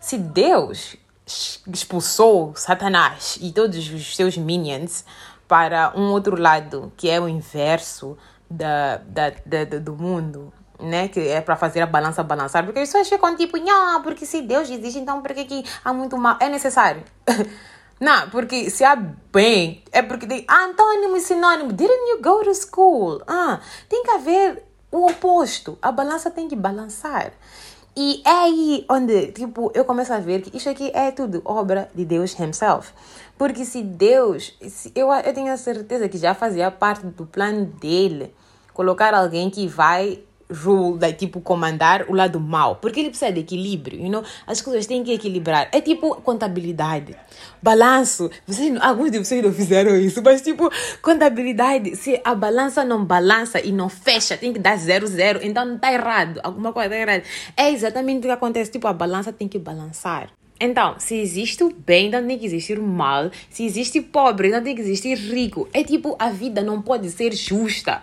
se 0.00 0.18
Deus 0.18 0.96
expulsou 1.26 2.54
Satanás 2.54 3.38
e 3.40 3.50
todos 3.50 3.92
os 3.92 4.14
seus 4.14 4.36
minions 4.36 5.04
para 5.48 5.92
um 5.96 6.10
outro 6.12 6.40
lado, 6.40 6.92
que 6.96 7.10
é 7.10 7.20
o 7.20 7.28
inverso 7.28 8.16
da, 8.48 8.98
da, 8.98 9.32
da, 9.44 9.78
do 9.78 9.96
mundo, 9.96 10.52
né? 10.80 11.08
Que 11.08 11.20
é 11.28 11.40
para 11.40 11.56
fazer 11.56 11.80
a 11.80 11.86
balança 11.86 12.22
balançar. 12.22 12.64
Porque 12.64 12.80
as 12.80 12.88
pessoas 12.88 13.08
ficam 13.08 13.36
tipo, 13.36 13.56
não, 13.58 14.02
porque 14.02 14.26
se 14.26 14.42
Deus 14.42 14.70
existe, 14.70 14.98
então 14.98 15.22
por 15.22 15.34
que, 15.34 15.44
que 15.44 15.64
há 15.84 15.92
muito 15.92 16.16
mal? 16.16 16.36
É 16.40 16.48
necessário. 16.48 17.02
não, 18.00 18.28
porque 18.30 18.70
se 18.70 18.84
há 18.84 18.96
bem, 18.96 19.82
é 19.92 20.02
porque 20.02 20.26
tem 20.26 20.46
antônimo 20.48 21.16
e 21.16 21.20
sinônimo. 21.20 21.72
Didn't 21.72 22.10
you 22.10 22.22
go 22.22 22.42
to 22.44 22.54
school? 22.54 23.22
Ah, 23.26 23.60
tem 23.88 24.02
que 24.02 24.10
haver 24.10 24.62
o 24.90 25.06
oposto. 25.06 25.78
A 25.80 25.92
balança 25.92 26.30
tem 26.30 26.48
que 26.48 26.56
balançar. 26.56 27.32
E 27.98 28.20
é 28.26 28.30
aí 28.30 28.84
onde, 28.90 29.28
tipo, 29.32 29.72
eu 29.74 29.82
começo 29.82 30.12
a 30.12 30.18
ver 30.18 30.42
que 30.42 30.54
isso 30.54 30.68
aqui 30.68 30.90
é 30.94 31.10
tudo 31.10 31.40
obra 31.46 31.90
de 31.94 32.04
Deus 32.04 32.38
Himself. 32.38 32.92
Porque 33.38 33.64
se 33.64 33.82
Deus, 33.82 34.54
se 34.68 34.92
eu, 34.94 35.10
eu 35.10 35.32
tenho 35.32 35.50
a 35.50 35.56
certeza 35.56 36.06
que 36.06 36.18
já 36.18 36.34
fazia 36.34 36.70
parte 36.70 37.06
do 37.06 37.24
plano 37.24 37.64
dele 37.64 38.34
colocar 38.74 39.14
alguém 39.14 39.48
que 39.48 39.66
vai 39.66 40.22
rule, 40.50 40.98
like, 41.00 41.18
tipo, 41.18 41.40
comandar 41.40 42.06
o 42.08 42.14
lado 42.14 42.40
mau. 42.40 42.76
Porque 42.76 43.00
ele 43.00 43.10
precisa 43.10 43.32
de 43.32 43.40
equilíbrio, 43.40 44.00
you 44.00 44.10
know? 44.10 44.22
As 44.46 44.60
coisas 44.60 44.86
têm 44.86 45.02
que 45.02 45.12
equilibrar. 45.12 45.68
É 45.72 45.80
tipo 45.80 46.16
contabilidade. 46.22 47.16
Balanço. 47.62 48.30
Vocês, 48.46 48.76
alguns 48.80 49.10
de 49.10 49.18
vocês 49.18 49.42
não 49.42 49.52
fizeram 49.52 49.96
isso, 49.96 50.22
mas 50.22 50.42
tipo, 50.42 50.70
contabilidade. 51.02 51.96
Se 51.96 52.20
a 52.24 52.34
balança 52.34 52.84
não 52.84 53.04
balança 53.04 53.60
e 53.60 53.72
não 53.72 53.88
fecha, 53.88 54.36
tem 54.36 54.52
que 54.52 54.58
dar 54.58 54.76
zero, 54.76 55.06
zero. 55.06 55.40
Então 55.42 55.64
não 55.64 55.76
está 55.76 55.92
errado. 55.92 56.40
Alguma 56.42 56.72
coisa 56.72 56.94
está 56.94 57.12
errada. 57.12 57.24
É 57.56 57.70
exatamente 57.70 58.18
o 58.18 58.22
que 58.22 58.30
acontece. 58.30 58.70
Tipo, 58.70 58.86
a 58.86 58.92
balança 58.92 59.32
tem 59.32 59.48
que 59.48 59.58
balançar. 59.58 60.30
Então, 60.58 60.94
se 60.98 61.16
existe 61.16 61.62
o 61.62 61.70
bem, 61.70 62.08
então 62.08 62.26
tem 62.26 62.38
que 62.38 62.46
existir 62.46 62.78
o 62.78 62.82
mal. 62.82 63.30
Se 63.50 63.64
existe 63.64 64.00
pobre, 64.00 64.48
então 64.48 64.62
tem 64.62 64.74
que 64.74 64.80
existir 64.80 65.14
rico. 65.14 65.68
É 65.72 65.84
tipo, 65.84 66.16
a 66.18 66.30
vida 66.30 66.62
não 66.62 66.80
pode 66.80 67.10
ser 67.10 67.34
justa. 67.34 68.02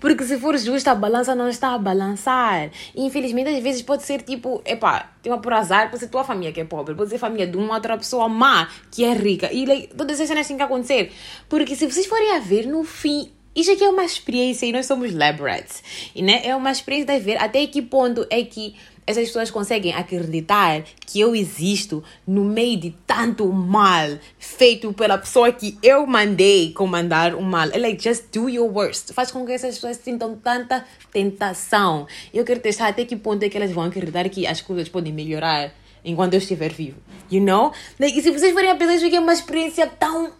Porque 0.00 0.24
se 0.24 0.38
for 0.38 0.56
justo, 0.58 0.88
a 0.88 0.94
balança 0.94 1.34
não 1.34 1.48
está 1.48 1.74
a 1.74 1.78
balançar. 1.78 2.70
E, 2.94 3.04
infelizmente, 3.04 3.50
às 3.50 3.62
vezes 3.62 3.82
pode 3.82 4.02
ser 4.02 4.22
tipo, 4.22 4.62
epá, 4.64 5.10
tem 5.22 5.32
uma 5.32 5.40
por 5.40 5.52
azar, 5.52 5.88
pode 5.90 6.00
ser 6.00 6.08
tua 6.08 6.24
família 6.24 6.52
que 6.52 6.60
é 6.60 6.64
pobre, 6.64 6.94
pode 6.94 7.10
ser 7.10 7.18
família 7.18 7.46
de 7.46 7.56
uma 7.56 7.74
outra 7.74 7.96
pessoa 7.96 8.28
má 8.28 8.68
que 8.90 9.04
é 9.04 9.12
rica. 9.12 9.52
E 9.52 9.64
like, 9.66 9.94
todas 9.94 10.16
essas 10.16 10.28
cenas 10.28 10.46
têm 10.46 10.56
que 10.56 10.62
acontecer. 10.62 11.12
Porque 11.48 11.76
se 11.76 11.86
vocês 11.86 12.06
forem 12.06 12.36
a 12.36 12.38
ver, 12.40 12.66
no 12.66 12.84
fim, 12.84 13.30
isso 13.54 13.70
aqui 13.70 13.84
é 13.84 13.88
uma 13.88 14.04
experiência 14.04 14.64
e 14.64 14.72
nós 14.72 14.86
somos 14.86 15.14
lab 15.14 15.42
rats. 15.42 15.82
E, 16.14 16.22
né, 16.22 16.40
é 16.42 16.56
uma 16.56 16.70
experiência 16.70 17.14
de 17.14 17.20
ver 17.20 17.36
até 17.36 17.66
que 17.66 17.82
ponto 17.82 18.26
é 18.30 18.42
que 18.44 18.74
essas 19.06 19.26
pessoas 19.26 19.50
conseguem 19.50 19.92
acreditar 19.92 20.82
que 21.06 21.20
eu 21.20 21.34
existo 21.34 22.02
no 22.26 22.44
meio 22.44 22.78
de 22.78 22.94
tanto 23.06 23.50
mal 23.52 24.18
feito 24.38 24.92
pela 24.92 25.18
pessoa 25.18 25.50
que 25.50 25.76
eu 25.82 26.06
mandei 26.06 26.72
comandar 26.72 27.34
o 27.34 27.42
mal. 27.42 27.68
É 27.72 27.78
like, 27.78 28.02
just 28.02 28.24
do 28.32 28.48
your 28.48 28.70
worst. 28.70 29.12
Faz 29.12 29.30
com 29.30 29.44
que 29.44 29.52
essas 29.52 29.74
pessoas 29.74 29.96
sintam 29.96 30.36
tanta 30.36 30.84
tentação. 31.12 32.06
Eu 32.32 32.44
quero 32.44 32.60
testar 32.60 32.88
até 32.88 33.04
que 33.04 33.16
ponto 33.16 33.42
é 33.42 33.48
que 33.48 33.56
elas 33.56 33.72
vão 33.72 33.84
acreditar 33.84 34.28
que 34.28 34.46
as 34.46 34.60
coisas 34.60 34.88
podem 34.88 35.12
melhorar 35.12 35.72
enquanto 36.04 36.34
eu 36.34 36.38
estiver 36.38 36.72
vivo. 36.72 36.98
You 37.30 37.42
know? 37.42 37.72
Like, 37.98 38.18
e 38.18 38.22
se 38.22 38.30
vocês 38.30 38.52
forem 38.52 38.70
a 38.70 38.76
pensar, 38.76 38.94
isso 38.94 39.06
aqui 39.06 39.16
é 39.16 39.20
uma 39.20 39.32
experiência 39.32 39.86
tão 39.86 40.32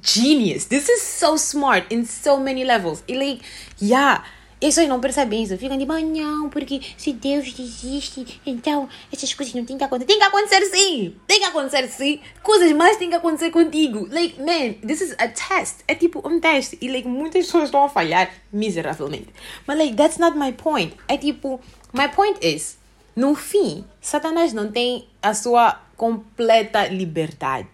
genius. 0.00 0.66
This 0.66 0.88
is 0.88 1.02
so 1.02 1.34
smart 1.34 1.92
in 1.92 2.04
so 2.04 2.38
many 2.38 2.64
levels. 2.64 3.02
E 3.08 3.16
like, 3.16 3.42
yeah 3.82 4.24
eles 4.60 4.78
aí 4.78 4.88
não 4.88 5.00
percebem 5.00 5.42
isso. 5.42 5.56
Ficam 5.56 5.76
de 5.76 5.84
tipo, 5.84 5.98
não, 5.98 6.48
porque 6.48 6.80
se 6.96 7.12
Deus 7.12 7.54
existe, 7.58 8.40
então 8.46 8.88
essas 9.12 9.32
coisas 9.34 9.54
não 9.54 9.64
têm 9.64 9.76
que 9.76 9.84
acontecer. 9.84 10.06
Tem 10.06 10.18
que 10.18 10.24
acontecer 10.24 10.64
sim! 10.66 11.14
Tem 11.26 11.40
que 11.40 11.46
acontecer 11.46 11.88
sim! 11.88 12.20
Coisas 12.42 12.72
mais 12.72 12.96
têm 12.96 13.08
que 13.08 13.16
acontecer 13.16 13.50
contigo. 13.50 14.08
Like, 14.10 14.40
man, 14.40 14.74
this 14.86 15.00
is 15.00 15.14
a 15.18 15.28
test. 15.28 15.80
É 15.86 15.94
tipo 15.94 16.26
um 16.26 16.40
teste. 16.40 16.78
E, 16.80 16.88
like, 16.88 17.06
muitas 17.06 17.46
pessoas 17.46 17.64
estão 17.64 17.84
a 17.84 17.88
falhar 17.88 18.30
miseravelmente. 18.52 19.28
Mas, 19.66 19.78
like, 19.78 19.94
that's 19.94 20.18
not 20.18 20.36
my 20.36 20.52
point. 20.52 20.94
É 21.08 21.16
tipo, 21.16 21.60
my 21.92 22.08
point 22.08 22.38
is, 22.46 22.78
no 23.14 23.34
fim, 23.34 23.84
Satanás 24.00 24.52
não 24.52 24.70
tem 24.72 25.06
a 25.22 25.34
sua 25.34 25.80
completa 25.96 26.88
liberdade. 26.88 27.68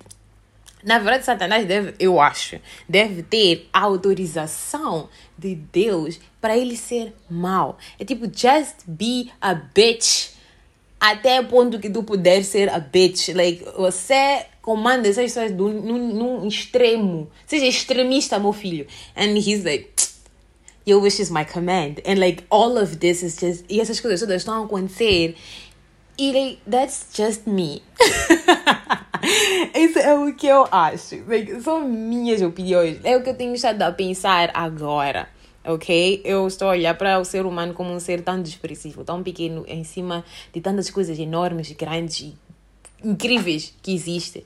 Na 0.83 0.99
verdade, 0.99 1.25
Satanás 1.25 1.67
deve, 1.67 1.95
eu 1.99 2.21
acho, 2.21 2.59
deve 2.89 3.23
ter 3.23 3.69
a 3.73 3.81
autorização 3.81 5.09
de 5.37 5.55
Deus 5.55 6.19
para 6.41 6.57
ele 6.57 6.77
ser 6.77 7.15
mal. 7.29 7.79
É 7.99 8.05
tipo, 8.05 8.27
just 8.27 8.77
be 8.87 9.31
a 9.41 9.55
bitch 9.55 10.31
até 10.99 11.41
o 11.41 11.45
ponto 11.47 11.79
que 11.79 11.91
tu 11.91 12.03
puder 12.03 12.45
ser 12.45 12.69
a 12.71 12.79
bitch. 12.79 13.29
Like, 13.29 13.65
você 13.77 14.47
comanda 14.63 15.09
essas 15.09 15.33
coisas 15.33 15.57
num, 15.57 15.73
num 16.15 16.47
extremo. 16.47 17.31
Seja 17.47 17.67
extremista, 17.67 18.39
meu 18.39 18.53
filho. 18.53 18.87
And 19.17 19.37
he's 19.37 19.65
like, 19.65 19.91
your 20.87 21.01
wish 21.01 21.21
is 21.21 21.31
my 21.31 21.45
command. 21.45 22.01
And 22.07 22.19
like, 22.19 22.45
all 22.51 22.79
of 22.79 22.97
this 22.97 23.23
is 23.23 23.39
just... 23.39 23.65
E 23.69 23.81
essas 23.81 24.01
coisas 24.01 24.21
todas 24.21 24.43
estão 24.43 24.63
a 24.63 24.65
acontecer. 24.65 25.35
E 26.19 26.33
like, 26.33 26.59
that's 26.71 27.07
just 27.15 27.47
me. 27.47 27.83
Isso 29.75 29.99
é 29.99 30.15
o 30.15 30.35
que 30.35 30.47
eu 30.47 30.67
acho. 30.71 31.17
São 31.63 31.87
minhas 31.87 32.43
opiniões. 32.43 32.99
É 33.05 33.17
o 33.17 33.23
que 33.23 33.31
eu 33.31 33.35
tenho 33.35 33.55
estado 33.55 33.83
a 33.83 33.93
pensar 33.93 34.51
agora. 34.55 35.29
ok? 35.65 36.21
Eu 36.25 36.47
estou 36.47 36.69
a 36.69 36.73
olhar 36.73 36.97
para 36.97 37.19
o 37.19 37.25
ser 37.25 37.47
humano 37.47 37.75
como 37.75 37.91
um 37.93 38.01
ser 38.01 38.23
tão 38.23 38.41
desprezível, 38.41 39.05
tão 39.05 39.23
pequeno, 39.23 39.65
em 39.67 39.85
cima 39.85 40.25
de 40.53 40.61
tantas 40.61 40.91
coisas 40.91 41.19
enormes, 41.19 41.73
grandes 41.73 42.21
e 42.21 42.35
incríveis 43.05 43.75
que 43.83 43.95
existem. 43.95 44.45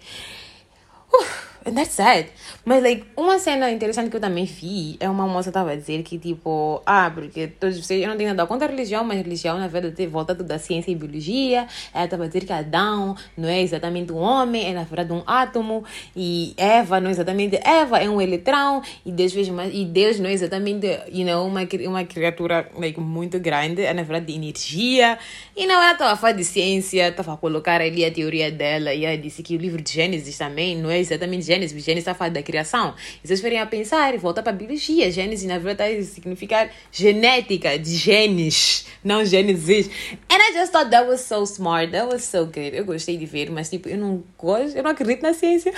Uh, 1.12 1.53
And 1.66 1.74
that's 1.74 1.94
sad. 1.94 2.26
Mas, 2.62 2.82
like, 2.82 3.04
uma 3.16 3.38
cena 3.38 3.70
interessante 3.70 4.10
que 4.10 4.16
eu 4.16 4.20
também 4.20 4.44
vi 4.44 4.96
é 5.00 5.08
uma 5.08 5.26
moça 5.26 5.48
estava 5.48 5.72
a 5.72 5.76
dizer 5.76 6.02
que, 6.02 6.18
tipo, 6.18 6.82
ah, 6.84 7.10
porque 7.12 7.46
todos 7.46 7.78
vocês, 7.78 8.02
eu 8.02 8.08
não 8.08 8.18
tenho 8.18 8.28
nada 8.28 8.46
contra 8.46 8.68
a 8.68 8.70
religião, 8.70 9.02
mas 9.02 9.16
religião, 9.16 9.58
na 9.58 9.66
verdade, 9.66 10.06
volta 10.06 10.34
tudo 10.34 10.46
da 10.46 10.58
ciência 10.58 10.90
e 10.90 10.94
biologia. 10.94 11.66
Ela 11.94 12.04
estava 12.04 12.24
a 12.24 12.26
dizer 12.26 12.44
que 12.44 12.52
Adão 12.52 13.16
não 13.34 13.48
é 13.48 13.62
exatamente 13.62 14.12
um 14.12 14.18
homem, 14.18 14.66
é 14.66 14.74
na 14.74 14.84
verdade 14.84 15.12
um 15.12 15.22
átomo. 15.26 15.84
E 16.14 16.52
Eva 16.58 17.00
não 17.00 17.08
é 17.08 17.12
exatamente 17.12 17.58
Eva, 17.64 17.98
é 17.98 18.10
um 18.10 18.20
eletrão. 18.20 18.82
E 19.04 19.10
Deus 19.10 19.32
fez 19.32 19.48
mais, 19.48 19.72
e 19.74 19.86
Deus 19.86 20.20
não 20.20 20.28
é 20.28 20.34
exatamente, 20.34 20.86
you 21.10 21.24
know, 21.24 21.46
uma, 21.46 21.62
uma 21.88 22.04
criatura, 22.04 22.68
like, 22.76 23.00
muito 23.00 23.40
grande, 23.40 23.82
é 23.82 23.94
na 23.94 24.02
verdade 24.02 24.26
de 24.26 24.34
energia. 24.34 25.18
E 25.56 25.66
não, 25.66 25.76
ela 25.76 25.92
estava 25.92 26.12
a 26.12 26.16
falar 26.16 26.32
de 26.32 26.44
ciência, 26.44 27.08
estava 27.08 27.32
a 27.32 27.36
colocar 27.38 27.80
ali 27.80 28.04
a 28.04 28.10
teoria 28.10 28.52
dela. 28.52 28.92
E 28.92 29.06
ela 29.06 29.16
disse 29.16 29.42
que 29.42 29.56
o 29.56 29.58
livro 29.58 29.80
de 29.80 29.90
Gênesis 29.90 30.36
também 30.36 30.76
não 30.76 30.90
é 30.90 30.98
exatamente 30.98 31.53
Gênesis, 31.54 31.84
Gênesis 31.84 32.02
está 32.02 32.14
falando 32.14 32.34
da 32.34 32.42
criação. 32.42 32.94
E 33.22 33.26
vocês 33.26 33.40
forem 33.40 33.60
a 33.60 33.66
pensar, 33.66 34.16
volta 34.18 34.42
para 34.42 34.52
a 34.52 34.54
biologia. 34.54 35.10
Gênesis, 35.10 35.46
na 35.46 35.58
verdade, 35.58 36.02
significa 36.04 36.68
genética, 36.90 37.78
de 37.78 37.94
genes, 37.94 38.86
não 39.02 39.24
Gênesis. 39.24 39.88
And 40.28 40.36
I 40.36 40.52
just 40.58 40.72
thought 40.72 40.90
that 40.90 41.08
was 41.08 41.20
so 41.20 41.44
smart, 41.44 41.92
that 41.92 42.12
was 42.12 42.24
so 42.24 42.46
good. 42.46 42.74
Eu 42.74 42.84
gostei 42.84 43.16
de 43.16 43.26
ver, 43.26 43.50
mas 43.50 43.70
tipo, 43.70 43.88
eu 43.88 43.96
não 43.96 44.24
gosto, 44.36 44.76
eu 44.76 44.82
não 44.82 44.90
acredito 44.90 45.22
na 45.22 45.32
ciência. 45.32 45.72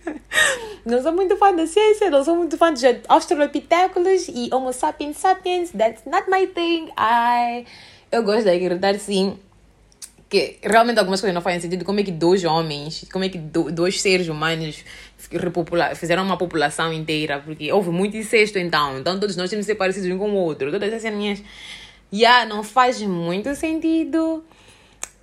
não 0.86 1.02
sou 1.02 1.12
muito 1.12 1.36
fã 1.36 1.54
da 1.54 1.66
ciência, 1.66 2.10
não 2.10 2.24
sou 2.24 2.36
muito 2.36 2.56
fã 2.56 2.72
de 2.72 2.86
Australopithecus 3.08 4.28
e 4.28 4.48
Homo 4.52 4.72
sapiens 4.72 5.16
sapiens. 5.16 5.70
That's 5.70 6.04
not 6.06 6.30
my 6.30 6.46
thing. 6.46 6.88
I... 6.96 7.64
Eu 8.12 8.22
gosto 8.22 8.44
de 8.44 8.50
acreditar 8.50 8.98
sim 8.98 9.38
que 10.30 10.58
realmente 10.62 11.00
algumas 11.00 11.20
coisas 11.20 11.34
não 11.34 11.42
fazem 11.42 11.58
sentido. 11.58 11.84
Como 11.84 11.98
é 11.98 12.04
que 12.04 12.12
dois 12.12 12.44
homens, 12.44 13.04
como 13.12 13.24
é 13.24 13.28
que 13.28 13.36
do, 13.36 13.70
dois 13.72 14.00
seres 14.00 14.28
humanos 14.28 14.84
fizeram 15.96 16.22
uma 16.22 16.38
população 16.38 16.92
inteira? 16.92 17.42
Porque 17.44 17.72
houve 17.72 17.90
muito 17.90 18.16
incesto 18.16 18.56
então. 18.56 19.00
Então 19.00 19.18
todos 19.18 19.34
nós 19.36 19.50
temos 19.50 19.66
que 19.66 19.72
ser 19.72 19.76
parecidos 19.76 20.08
um 20.08 20.18
com 20.18 20.30
o 20.30 20.36
outro. 20.36 20.70
Todas 20.70 20.92
essas 20.92 21.12
minhas. 21.12 21.42
Yeah, 22.12 22.46
não 22.46 22.62
faz 22.62 23.02
muito 23.02 23.52
sentido. 23.56 24.44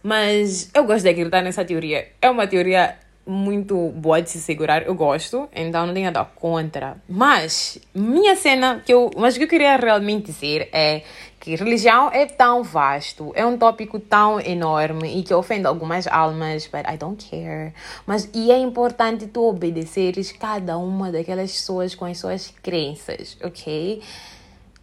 Mas 0.03 0.69
eu 0.73 0.83
gosto 0.83 1.03
de 1.03 1.09
acreditar 1.09 1.41
nessa 1.41 1.63
teoria. 1.63 2.09
É 2.21 2.29
uma 2.29 2.45
teoria 2.45 2.97
muito 3.25 3.89
boa 3.89 4.21
de 4.21 4.29
se 4.29 4.39
segurar, 4.39 4.87
eu 4.87 4.95
gosto, 4.95 5.49
então 5.53 5.85
não 5.85 5.93
tenho 5.93 6.05
nada 6.05 6.23
contra. 6.23 6.95
Mas, 7.09 7.77
minha 7.93 8.35
cena, 8.37 8.81
que 8.85 8.93
eu, 8.93 9.11
mas 9.17 9.35
o 9.35 9.37
que 9.37 9.43
eu 9.43 9.49
queria 9.49 9.75
realmente 9.75 10.31
dizer 10.31 10.69
é 10.71 11.03
que 11.39 11.55
religião 11.55 12.09
é 12.11 12.25
tão 12.25 12.63
vasto, 12.63 13.31
é 13.35 13.45
um 13.45 13.57
tópico 13.57 13.99
tão 13.99 14.39
enorme 14.39 15.19
e 15.19 15.23
que 15.23 15.33
ofende 15.33 15.67
algumas 15.67 16.07
almas, 16.07 16.67
but 16.67 16.81
I 16.91 16.97
don't 16.97 17.23
care. 17.29 17.73
Mas 18.05 18.29
e 18.33 18.51
é 18.51 18.57
importante 18.57 19.27
tu 19.27 19.43
obedeceres 19.47 20.31
cada 20.31 20.77
uma 20.77 21.11
daquelas 21.11 21.51
pessoas 21.51 21.95
com 21.95 22.05
as 22.05 22.17
suas 22.17 22.53
crenças, 22.61 23.37
ok? 23.43 24.01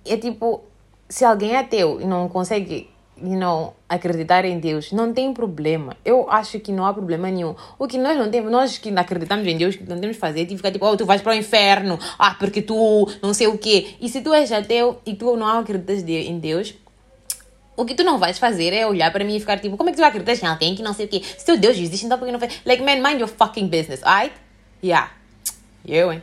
É 0.06 0.16
tipo, 0.16 0.62
se 1.08 1.24
alguém 1.24 1.52
é 1.52 1.58
ateu 1.58 2.00
e 2.00 2.04
não 2.04 2.28
consegue 2.28 2.93
know, 3.20 3.74
acreditar 3.88 4.44
em 4.44 4.58
Deus, 4.58 4.92
não 4.92 5.12
tem 5.12 5.32
problema. 5.32 5.96
Eu 6.04 6.28
acho 6.30 6.58
que 6.60 6.72
não 6.72 6.84
há 6.84 6.92
problema 6.92 7.30
nenhum. 7.30 7.54
O 7.78 7.86
que 7.86 7.98
nós 7.98 8.16
não 8.16 8.30
temos, 8.30 8.50
nós 8.50 8.78
que 8.78 8.90
acreditamos 8.90 9.46
em 9.46 9.56
Deus, 9.56 9.78
não 9.80 9.98
temos 9.98 10.16
que 10.16 10.20
fazer, 10.20 10.46
tipo, 10.46 10.56
ficar 10.56 10.72
tipo, 10.72 10.86
oh, 10.86 10.96
tu 10.96 11.06
vais 11.06 11.22
para 11.22 11.32
o 11.32 11.34
inferno, 11.34 11.98
ah, 12.18 12.34
porque 12.34 12.62
tu 12.62 13.08
não 13.22 13.32
sei 13.32 13.46
o 13.46 13.56
quê. 13.56 13.94
E 14.00 14.08
se 14.08 14.20
tu 14.20 14.32
és 14.34 14.50
ateu 14.50 15.00
e 15.06 15.14
tu 15.14 15.36
não 15.36 15.46
acreditas 15.46 16.02
em 16.08 16.38
Deus, 16.38 16.74
o 17.76 17.84
que 17.84 17.94
tu 17.94 18.04
não 18.04 18.18
vais 18.18 18.38
fazer 18.38 18.72
é 18.72 18.86
olhar 18.86 19.10
para 19.12 19.24
mim 19.24 19.36
e 19.36 19.40
ficar 19.40 19.58
tipo, 19.58 19.76
como 19.76 19.90
é 19.90 19.92
que 19.92 19.98
tu 19.98 20.04
acreditas 20.04 20.42
em 20.42 20.46
alguém 20.46 20.74
que 20.74 20.82
não 20.82 20.92
sei 20.92 21.06
o 21.06 21.08
quê? 21.08 21.22
Se 21.22 21.44
teu 21.44 21.56
Deus 21.56 21.76
existe, 21.76 22.06
então 22.06 22.18
por 22.18 22.24
que 22.26 22.32
não 22.32 22.40
faz? 22.40 22.60
Like, 22.64 22.82
man, 22.82 22.96
mind 22.96 23.20
your 23.20 23.28
fucking 23.28 23.68
business, 23.68 24.02
alright? 24.02 24.34
Yeah. 24.82 25.10
Eu, 25.86 26.12
hein? 26.12 26.22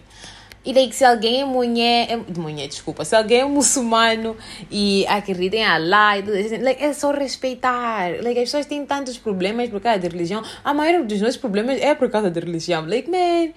E 0.64 0.74
que 0.74 0.96
se 0.96 1.04
alguém 1.04 1.42
é 1.42 1.46
mulher, 1.46 2.08
é, 2.12 2.40
mulher, 2.40 2.68
desculpa, 2.68 3.04
se 3.04 3.16
alguém 3.16 3.40
é 3.40 3.46
muçulmano 3.46 4.38
e 4.70 5.06
acredita 5.08 5.56
em 5.56 5.66
Allah 5.66 6.16
like, 6.62 6.84
é 6.84 6.94
só 6.94 7.12
respeitar. 7.12 8.12
Like, 8.22 8.40
as 8.40 8.46
pessoas 8.46 8.68
têm 8.68 8.86
tantos 8.86 9.18
problemas 9.18 9.70
por 9.70 9.82
causa 9.82 10.00
de 10.00 10.08
religião. 10.08 10.44
A 10.64 10.74
maioria 10.74 11.04
dos 11.04 11.20
nossos 11.20 11.38
problemas 11.38 11.82
é 11.82 11.96
por 11.96 12.10
causa 12.12 12.30
de 12.30 12.40
religião. 12.40 12.86
Like, 12.86 13.10
man, 13.10 13.54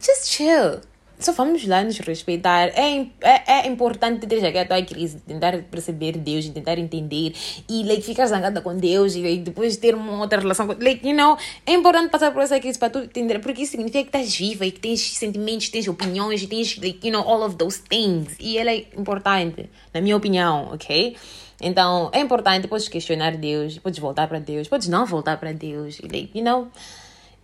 just 0.00 0.30
chill 0.30 0.80
só 1.18 1.32
vamos 1.32 1.66
lá 1.66 1.82
nos 1.82 1.98
respeitar. 1.98 2.68
É, 2.68 3.06
é, 3.20 3.66
é 3.66 3.66
importante 3.66 4.26
ter 4.26 4.40
já 4.40 4.60
a 4.60 4.64
tua 4.64 4.82
crise, 4.82 5.20
tentar 5.20 5.56
perceber 5.70 6.12
Deus, 6.18 6.48
tentar 6.48 6.78
entender 6.78 7.34
e 7.68 7.82
like, 7.84 8.02
ficar 8.02 8.26
zangada 8.26 8.60
com 8.60 8.76
Deus 8.76 9.14
e 9.14 9.38
depois 9.38 9.76
ter 9.76 9.94
uma 9.94 10.20
outra 10.20 10.40
relação 10.40 10.66
com 10.66 10.72
like, 10.72 11.06
you 11.06 11.16
know, 11.16 11.36
É 11.66 11.72
importante 11.72 12.10
passar 12.10 12.32
por 12.32 12.42
essa 12.42 12.58
crise 12.60 12.78
para 12.78 12.90
tu 12.90 12.98
entender, 13.00 13.38
porque 13.40 13.62
isso 13.62 13.72
significa 13.72 14.02
que 14.02 14.08
estás 14.08 14.34
viva 14.36 14.66
e 14.66 14.70
que 14.70 14.80
tens 14.80 15.00
sentimentos, 15.16 15.68
tens 15.68 15.88
opiniões 15.88 16.44
tens, 16.46 16.76
like, 16.78 17.06
you 17.06 17.12
know, 17.12 17.26
all 17.26 17.42
of 17.42 17.56
those 17.56 17.80
things. 17.88 18.34
E 18.38 18.58
ela 18.58 18.70
é 18.70 18.86
importante, 18.96 19.68
na 19.92 20.00
minha 20.00 20.16
opinião, 20.16 20.70
ok? 20.72 21.16
Então, 21.60 22.10
é 22.12 22.20
importante, 22.20 22.68
podes 22.68 22.88
questionar 22.88 23.36
Deus, 23.36 23.78
podes 23.78 23.98
voltar 23.98 24.28
para 24.28 24.38
Deus, 24.38 24.68
podes 24.68 24.88
não 24.88 25.06
voltar 25.06 25.38
para 25.38 25.52
Deus, 25.52 26.00
like, 26.00 26.30
you 26.34 26.44
know 26.44 26.68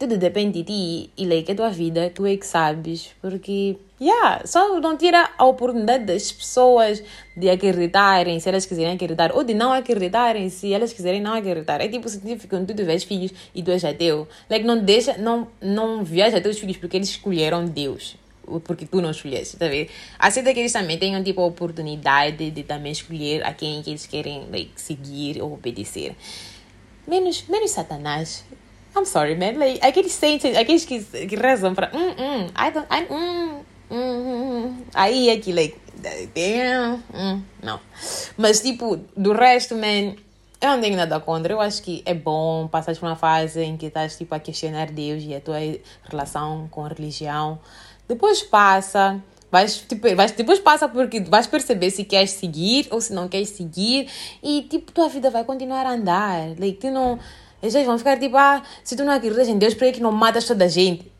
tudo 0.00 0.16
depende 0.16 0.62
de 0.62 0.64
ti 0.64 1.10
e 1.14 1.26
like, 1.26 1.52
a 1.52 1.54
tua 1.54 1.68
vida, 1.68 2.08
tu 2.08 2.24
é 2.24 2.34
que 2.34 2.46
sabes, 2.46 3.10
porque, 3.20 3.76
yeah, 4.00 4.40
só 4.46 4.80
não 4.80 4.96
tira 4.96 5.28
a 5.36 5.44
oportunidade 5.44 6.06
das 6.06 6.32
pessoas 6.32 7.02
de 7.36 7.50
acreditarem, 7.50 8.40
se 8.40 8.48
elas 8.48 8.64
quiserem 8.64 8.94
acreditar, 8.94 9.30
ou 9.34 9.44
de 9.44 9.52
não 9.52 9.74
acreditarem, 9.74 10.48
se 10.48 10.72
elas 10.72 10.94
quiserem 10.94 11.20
não 11.20 11.34
acreditar. 11.34 11.82
É 11.82 11.88
tipo, 11.88 12.08
se 12.08 12.18
quando 12.48 12.68
tu 12.68 12.74
tiveres 12.74 13.04
filhos 13.04 13.30
e 13.54 13.62
tu 13.62 13.70
és 13.70 13.84
ateu, 13.84 14.26
like, 14.48 14.64
não 14.64 14.82
deixa, 14.82 15.18
não, 15.18 15.46
não 15.60 16.02
viaja 16.02 16.40
teus 16.40 16.58
filhos 16.58 16.78
porque 16.78 16.96
eles 16.96 17.10
escolheram 17.10 17.66
Deus 17.66 18.16
porque 18.64 18.84
tu 18.84 19.00
não 19.00 19.12
escolheste, 19.12 19.56
tá 19.56 19.68
vendo? 19.68 19.88
Aceita 20.18 20.52
que 20.52 20.58
eles 20.58 20.72
também 20.72 20.98
tenham 20.98 21.22
tipo 21.22 21.40
a 21.40 21.46
oportunidade 21.46 22.50
de 22.50 22.62
também 22.64 22.90
escolher 22.90 23.44
a 23.44 23.54
quem 23.54 23.80
que 23.80 23.90
eles 23.90 24.06
querem 24.06 24.48
like, 24.50 24.72
seguir 24.74 25.40
ou 25.40 25.52
obedecer. 25.52 26.16
Menos, 27.06 27.44
menos 27.48 27.70
Satanás. 27.70 28.44
I'm 28.96 29.04
sorry, 29.04 29.36
man. 29.36 29.58
Like, 29.58 29.80
aqueles 29.82 30.12
saints, 30.12 30.44
aqueles 30.56 30.84
que, 30.84 31.00
que 31.00 31.36
rezam 31.36 31.74
para. 31.74 31.90
Hum, 31.94 32.14
hum, 32.18 32.46
I 32.56 32.70
don't. 32.72 32.86
I, 32.90 33.06
hum, 33.10 33.64
hum, 33.90 34.84
Aí 34.94 35.28
é 35.28 35.36
que, 35.38 35.52
like. 35.52 35.78
Damn, 36.34 37.02
hum, 37.12 37.42
não. 37.62 37.78
Mas, 38.36 38.60
tipo, 38.60 38.98
do 39.16 39.32
resto, 39.32 39.74
man. 39.74 40.16
Eu 40.60 40.70
não 40.70 40.80
tenho 40.80 40.96
nada 40.96 41.18
contra. 41.20 41.52
Eu 41.52 41.60
acho 41.60 41.82
que 41.82 42.02
é 42.04 42.14
bom 42.14 42.68
passar 42.68 42.94
por 42.96 43.06
uma 43.06 43.16
fase 43.16 43.62
em 43.62 43.76
que 43.76 43.86
estás, 43.86 44.16
tipo, 44.16 44.34
a 44.34 44.40
questionar 44.40 44.90
Deus 44.90 45.22
e 45.22 45.34
a 45.34 45.40
tua 45.40 45.56
relação 46.04 46.68
com 46.70 46.84
a 46.84 46.88
religião. 46.88 47.58
Depois 48.08 48.42
passa. 48.42 49.22
Vais, 49.50 49.78
tipo, 49.78 50.14
vais, 50.14 50.30
depois 50.32 50.60
passa 50.60 50.88
porque 50.88 51.20
vais 51.20 51.46
perceber 51.46 51.90
se 51.90 52.04
queres 52.04 52.30
seguir 52.30 52.86
ou 52.90 53.00
se 53.00 53.12
não 53.12 53.28
queres 53.28 53.48
seguir. 53.50 54.08
E, 54.42 54.62
tipo, 54.62 54.92
tua 54.92 55.08
vida 55.08 55.30
vai 55.30 55.44
continuar 55.44 55.86
a 55.86 55.92
andar. 55.92 56.50
Like, 56.58 56.78
tu 56.78 56.90
não 56.90 57.18
eles 57.62 57.86
vão 57.86 57.98
ficar 57.98 58.18
tipo, 58.18 58.36
ah, 58.36 58.62
se 58.82 58.96
tu 58.96 59.04
não 59.04 59.12
acreditas 59.12 59.48
em 59.48 59.58
Deus, 59.58 59.74
por 59.74 59.90
que 59.92 60.00
não 60.00 60.12
matas 60.12 60.44
toda 60.46 60.64
a 60.64 60.68
gente? 60.68 61.10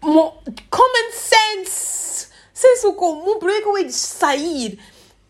Common 0.00 1.10
sense! 1.12 2.28
Senso 2.52 2.92
comum, 2.94 3.38
por 3.38 3.50
que 3.50 3.66
eu 3.66 3.78
hei 3.78 3.84
de 3.84 3.92
sair 3.92 4.78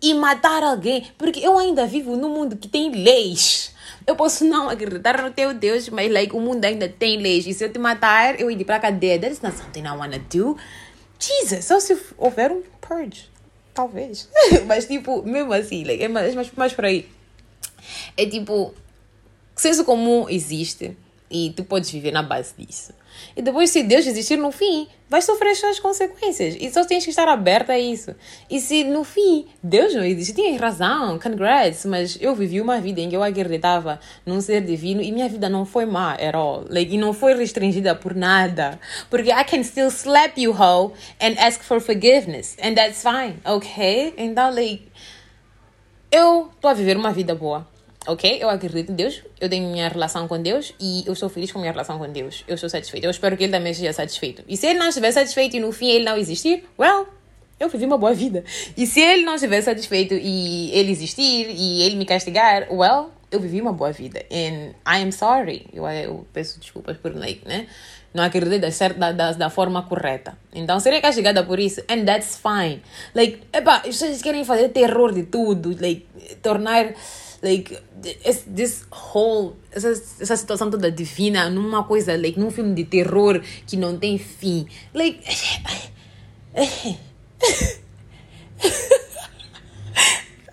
e 0.02 0.14
matar 0.14 0.62
alguém? 0.62 1.10
Porque 1.16 1.40
eu 1.40 1.58
ainda 1.58 1.86
vivo 1.86 2.16
num 2.16 2.28
mundo 2.28 2.56
que 2.56 2.68
tem 2.68 2.90
leis. 2.90 3.72
Eu 4.06 4.14
posso 4.14 4.44
não 4.44 4.68
acreditar 4.68 5.22
no 5.22 5.30
teu 5.30 5.54
Deus, 5.54 5.88
mas 5.88 6.12
like, 6.12 6.34
o 6.34 6.40
mundo 6.40 6.64
ainda 6.64 6.88
tem 6.88 7.18
leis. 7.18 7.46
E 7.46 7.54
se 7.54 7.64
eu 7.64 7.72
te 7.72 7.78
matar, 7.78 8.38
eu 8.38 8.50
ir 8.50 8.64
para 8.64 8.76
a 8.76 8.80
cadeia. 8.80 9.18
That 9.18 9.32
is 9.32 9.40
not 9.40 9.56
something 9.56 9.80
I 9.82 9.96
wanna 9.96 10.18
do. 10.18 10.56
Jesus, 11.18 11.64
só 11.64 11.80
se 11.80 11.96
houver 12.18 12.52
um 12.52 12.62
purge. 12.80 13.30
Talvez. 13.72 14.28
mas 14.66 14.86
tipo, 14.86 15.22
mesmo 15.22 15.52
assim, 15.52 15.84
like, 15.84 16.02
é 16.02 16.08
mais, 16.08 16.34
mais, 16.34 16.50
mais 16.52 16.72
por 16.72 16.84
aí. 16.84 17.08
É 18.16 18.26
tipo, 18.26 18.74
senso 19.54 19.84
comum 19.84 20.28
existe 20.28 20.96
e 21.30 21.52
tu 21.56 21.64
podes 21.64 21.90
viver 21.90 22.12
na 22.12 22.22
base 22.22 22.54
disso. 22.56 22.92
E 23.36 23.42
depois, 23.42 23.70
se 23.70 23.82
Deus 23.82 24.06
existir 24.06 24.36
no 24.36 24.50
fim, 24.50 24.88
vais 25.08 25.24
sofrer 25.24 25.50
as 25.50 25.58
suas 25.58 25.78
consequências. 25.78 26.56
E 26.60 26.70
só 26.70 26.84
tens 26.84 27.04
que 27.04 27.10
estar 27.10 27.28
aberta 27.28 27.72
a 27.72 27.78
isso. 27.78 28.14
E 28.50 28.60
se 28.60 28.84
no 28.84 29.04
fim 29.04 29.46
Deus 29.62 29.94
não 29.94 30.04
existe, 30.04 30.34
tens 30.34 30.60
razão, 30.60 31.18
congrats. 31.18 31.84
Mas 31.86 32.18
eu 32.20 32.34
vivi 32.34 32.60
uma 32.60 32.80
vida 32.80 33.00
em 33.00 33.08
que 33.08 33.16
eu 33.16 33.22
acreditava 33.22 34.00
num 34.24 34.40
ser 34.40 34.62
divino 34.62 35.00
e 35.02 35.12
minha 35.12 35.28
vida 35.28 35.48
não 35.48 35.64
foi 35.64 35.86
má 35.86 36.14
at 36.14 36.34
all. 36.34 36.64
Like, 36.68 36.94
e 36.94 36.98
não 36.98 37.12
foi 37.12 37.34
restringida 37.34 37.94
por 37.94 38.14
nada. 38.14 38.78
Porque 39.10 39.30
I 39.30 39.44
can 39.44 39.62
still 39.62 39.88
slap 39.88 40.38
you, 40.38 40.52
ho, 40.52 40.92
and 41.20 41.34
ask 41.38 41.62
for 41.62 41.80
forgiveness. 41.80 42.56
And 42.62 42.74
that's 42.74 43.02
fine, 43.02 43.36
ok? 43.44 44.14
Então, 44.16 44.52
like, 44.52 44.88
eu 46.10 46.50
estou 46.54 46.70
a 46.70 46.74
viver 46.74 46.96
uma 46.96 47.12
vida 47.12 47.34
boa 47.34 47.73
ok? 48.06 48.38
Eu 48.40 48.48
acredito 48.50 48.92
em 48.92 48.94
Deus, 48.94 49.22
eu 49.40 49.48
tenho 49.48 49.68
minha 49.70 49.88
relação 49.88 50.28
com 50.28 50.40
Deus 50.40 50.74
e 50.80 51.04
eu 51.06 51.14
sou 51.14 51.28
feliz 51.28 51.50
com 51.50 51.58
minha 51.58 51.72
relação 51.72 51.98
com 51.98 52.10
Deus. 52.10 52.44
Eu 52.46 52.56
sou 52.56 52.68
satisfeito. 52.68 53.04
Eu 53.04 53.10
espero 53.10 53.36
que 53.36 53.44
ele 53.44 53.52
também 53.52 53.72
seja 53.72 53.92
satisfeito. 53.92 54.42
E 54.48 54.56
se 54.56 54.66
ele 54.66 54.78
não 54.78 54.88
estiver 54.88 55.12
satisfeito 55.12 55.56
e 55.56 55.60
no 55.60 55.72
fim 55.72 55.90
ele 55.90 56.04
não 56.04 56.16
existir, 56.16 56.64
well, 56.78 57.06
eu 57.58 57.68
vivi 57.68 57.84
uma 57.84 57.98
boa 57.98 58.12
vida. 58.12 58.44
E 58.76 58.86
se 58.86 59.00
ele 59.00 59.24
não 59.24 59.34
estiver 59.34 59.62
satisfeito 59.62 60.14
e 60.14 60.70
ele 60.72 60.90
existir 60.90 61.48
e 61.50 61.82
ele 61.82 61.96
me 61.96 62.04
castigar, 62.04 62.68
well, 62.70 63.10
eu 63.30 63.40
vivi 63.40 63.60
uma 63.60 63.72
boa 63.72 63.92
vida. 63.92 64.24
And 64.30 64.74
I 64.86 65.02
am 65.02 65.12
sorry. 65.12 65.66
Eu, 65.72 65.86
eu 65.86 66.26
peço 66.32 66.60
desculpas 66.60 66.96
por, 66.96 67.14
like, 67.14 67.46
né? 67.46 67.66
Não 68.12 68.22
acreditei 68.22 68.60
da, 68.60 69.12
da, 69.12 69.32
da 69.32 69.50
forma 69.50 69.82
correta. 69.82 70.38
Então, 70.54 70.78
serei 70.78 71.00
castigada 71.00 71.42
por 71.42 71.58
isso. 71.58 71.80
And 71.90 72.04
that's 72.04 72.38
fine. 72.38 72.80
Like, 73.12 73.40
as 73.52 73.82
pessoas 73.82 74.22
querem 74.22 74.44
fazer 74.44 74.68
terror 74.68 75.12
de 75.12 75.24
tudo. 75.24 75.76
Like, 75.80 76.06
tornar 76.40 76.94
like 77.44 77.78
this 78.56 78.86
whole 78.90 79.56
essa, 79.70 79.90
essa 79.90 80.36
situação 80.36 80.70
toda 80.70 80.90
divina 80.90 81.50
numa 81.50 81.84
coisa 81.84 82.16
like 82.16 82.40
num 82.40 82.50
filme 82.50 82.74
de 82.74 82.84
terror 82.84 83.40
que 83.66 83.76
não 83.76 83.98
tem 83.98 84.16
fim 84.18 84.66
like 84.94 85.20
I 86.56 86.98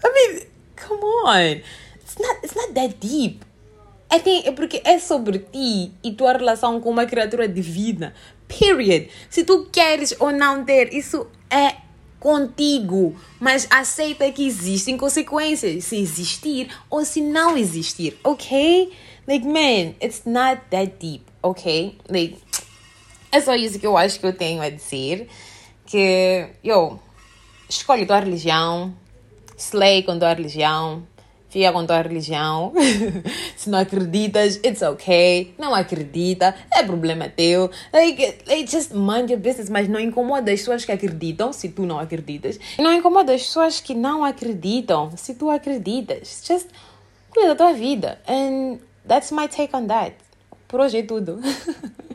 mean 0.04 0.46
come 0.76 1.04
on 1.26 1.62
it's 1.96 2.18
not 2.20 2.40
it's 2.44 2.56
not 2.56 2.74
that 2.74 2.96
deep 3.00 3.46
é 4.14 4.52
porque 4.52 4.82
é 4.84 5.00
sobre 5.00 5.40
ti 5.40 5.94
e 6.04 6.12
tua 6.12 6.34
relação 6.34 6.82
com 6.82 6.90
uma 6.90 7.06
criatura 7.06 7.48
divina. 7.48 8.14
Period. 8.46 9.08
Se 9.30 9.46
tu 9.46 9.70
queres 9.72 10.14
ou 10.20 10.34
não 10.34 10.66
ter, 10.66 10.94
isso 10.94 11.28
é 11.50 11.78
contigo. 12.22 13.16
Mas 13.40 13.68
aceita 13.70 14.32
que 14.32 14.46
existem 14.48 14.96
consequências 14.96 15.84
se 15.84 15.98
existir 15.98 16.70
ou 16.90 17.04
se 17.04 17.20
não 17.20 17.58
existir, 17.58 18.18
ok? 18.24 18.94
Like, 19.28 19.46
man, 19.46 19.96
it's 20.02 20.22
not 20.26 20.62
that 20.70 20.94
deep, 21.00 21.26
ok? 21.42 21.98
Like, 22.08 22.38
é 23.32 23.42
só 23.42 23.56
isso 23.56 23.80
que 23.80 23.88
eu 23.88 23.98
acho 23.98 24.20
que 24.20 24.26
eu 24.26 24.34
tenho 24.34 24.62
a 24.62 24.70
dizer. 24.70 25.28
Que, 25.86 26.48
yo, 26.64 27.00
escolhe 27.68 28.06
tua 28.06 28.20
religião, 28.20 28.96
slay 29.58 30.04
com 30.04 30.18
tua 30.18 30.34
religião, 30.34 31.06
fica 31.52 31.72
com 31.72 31.86
tua 31.86 32.02
religião. 32.02 32.74
Se 33.56 33.70
não 33.70 33.80
acreditas, 33.80 34.56
it's 34.66 34.82
okay. 34.82 35.54
Não 35.60 35.76
acredita, 35.76 36.56
é 36.74 36.82
problema 36.82 37.28
teu. 37.30 37.70
Like, 37.94 38.38
like, 38.48 38.72
just 38.72 38.94
mind 38.94 39.30
your 39.30 39.40
business, 39.40 39.70
mas 39.70 39.88
não 39.88 40.00
incomoda 40.00 40.52
as 40.52 40.62
pessoas 40.62 40.86
que 40.86 40.92
acreditam 40.92 41.52
se 41.52 41.70
tu 41.70 41.86
não 41.86 42.00
acreditas. 42.00 42.58
Não 42.80 42.94
incomoda 42.94 43.34
as 43.34 43.44
pessoas 43.44 43.82
que 43.82 43.94
não 43.94 44.24
acreditam 44.24 45.12
se 45.18 45.36
tu 45.36 45.50
acreditas. 45.50 46.42
Just 46.48 46.68
cuida 47.30 47.50
da 47.50 47.56
tua 47.56 47.74
vida. 47.74 48.20
And 48.28 48.80
that's 49.06 49.32
my 49.32 49.48
take 49.48 49.76
on 49.76 49.88
that. 49.88 50.16
Por 50.70 50.80
hoje 50.80 51.00
é 51.00 51.04
tudo. 51.04 51.42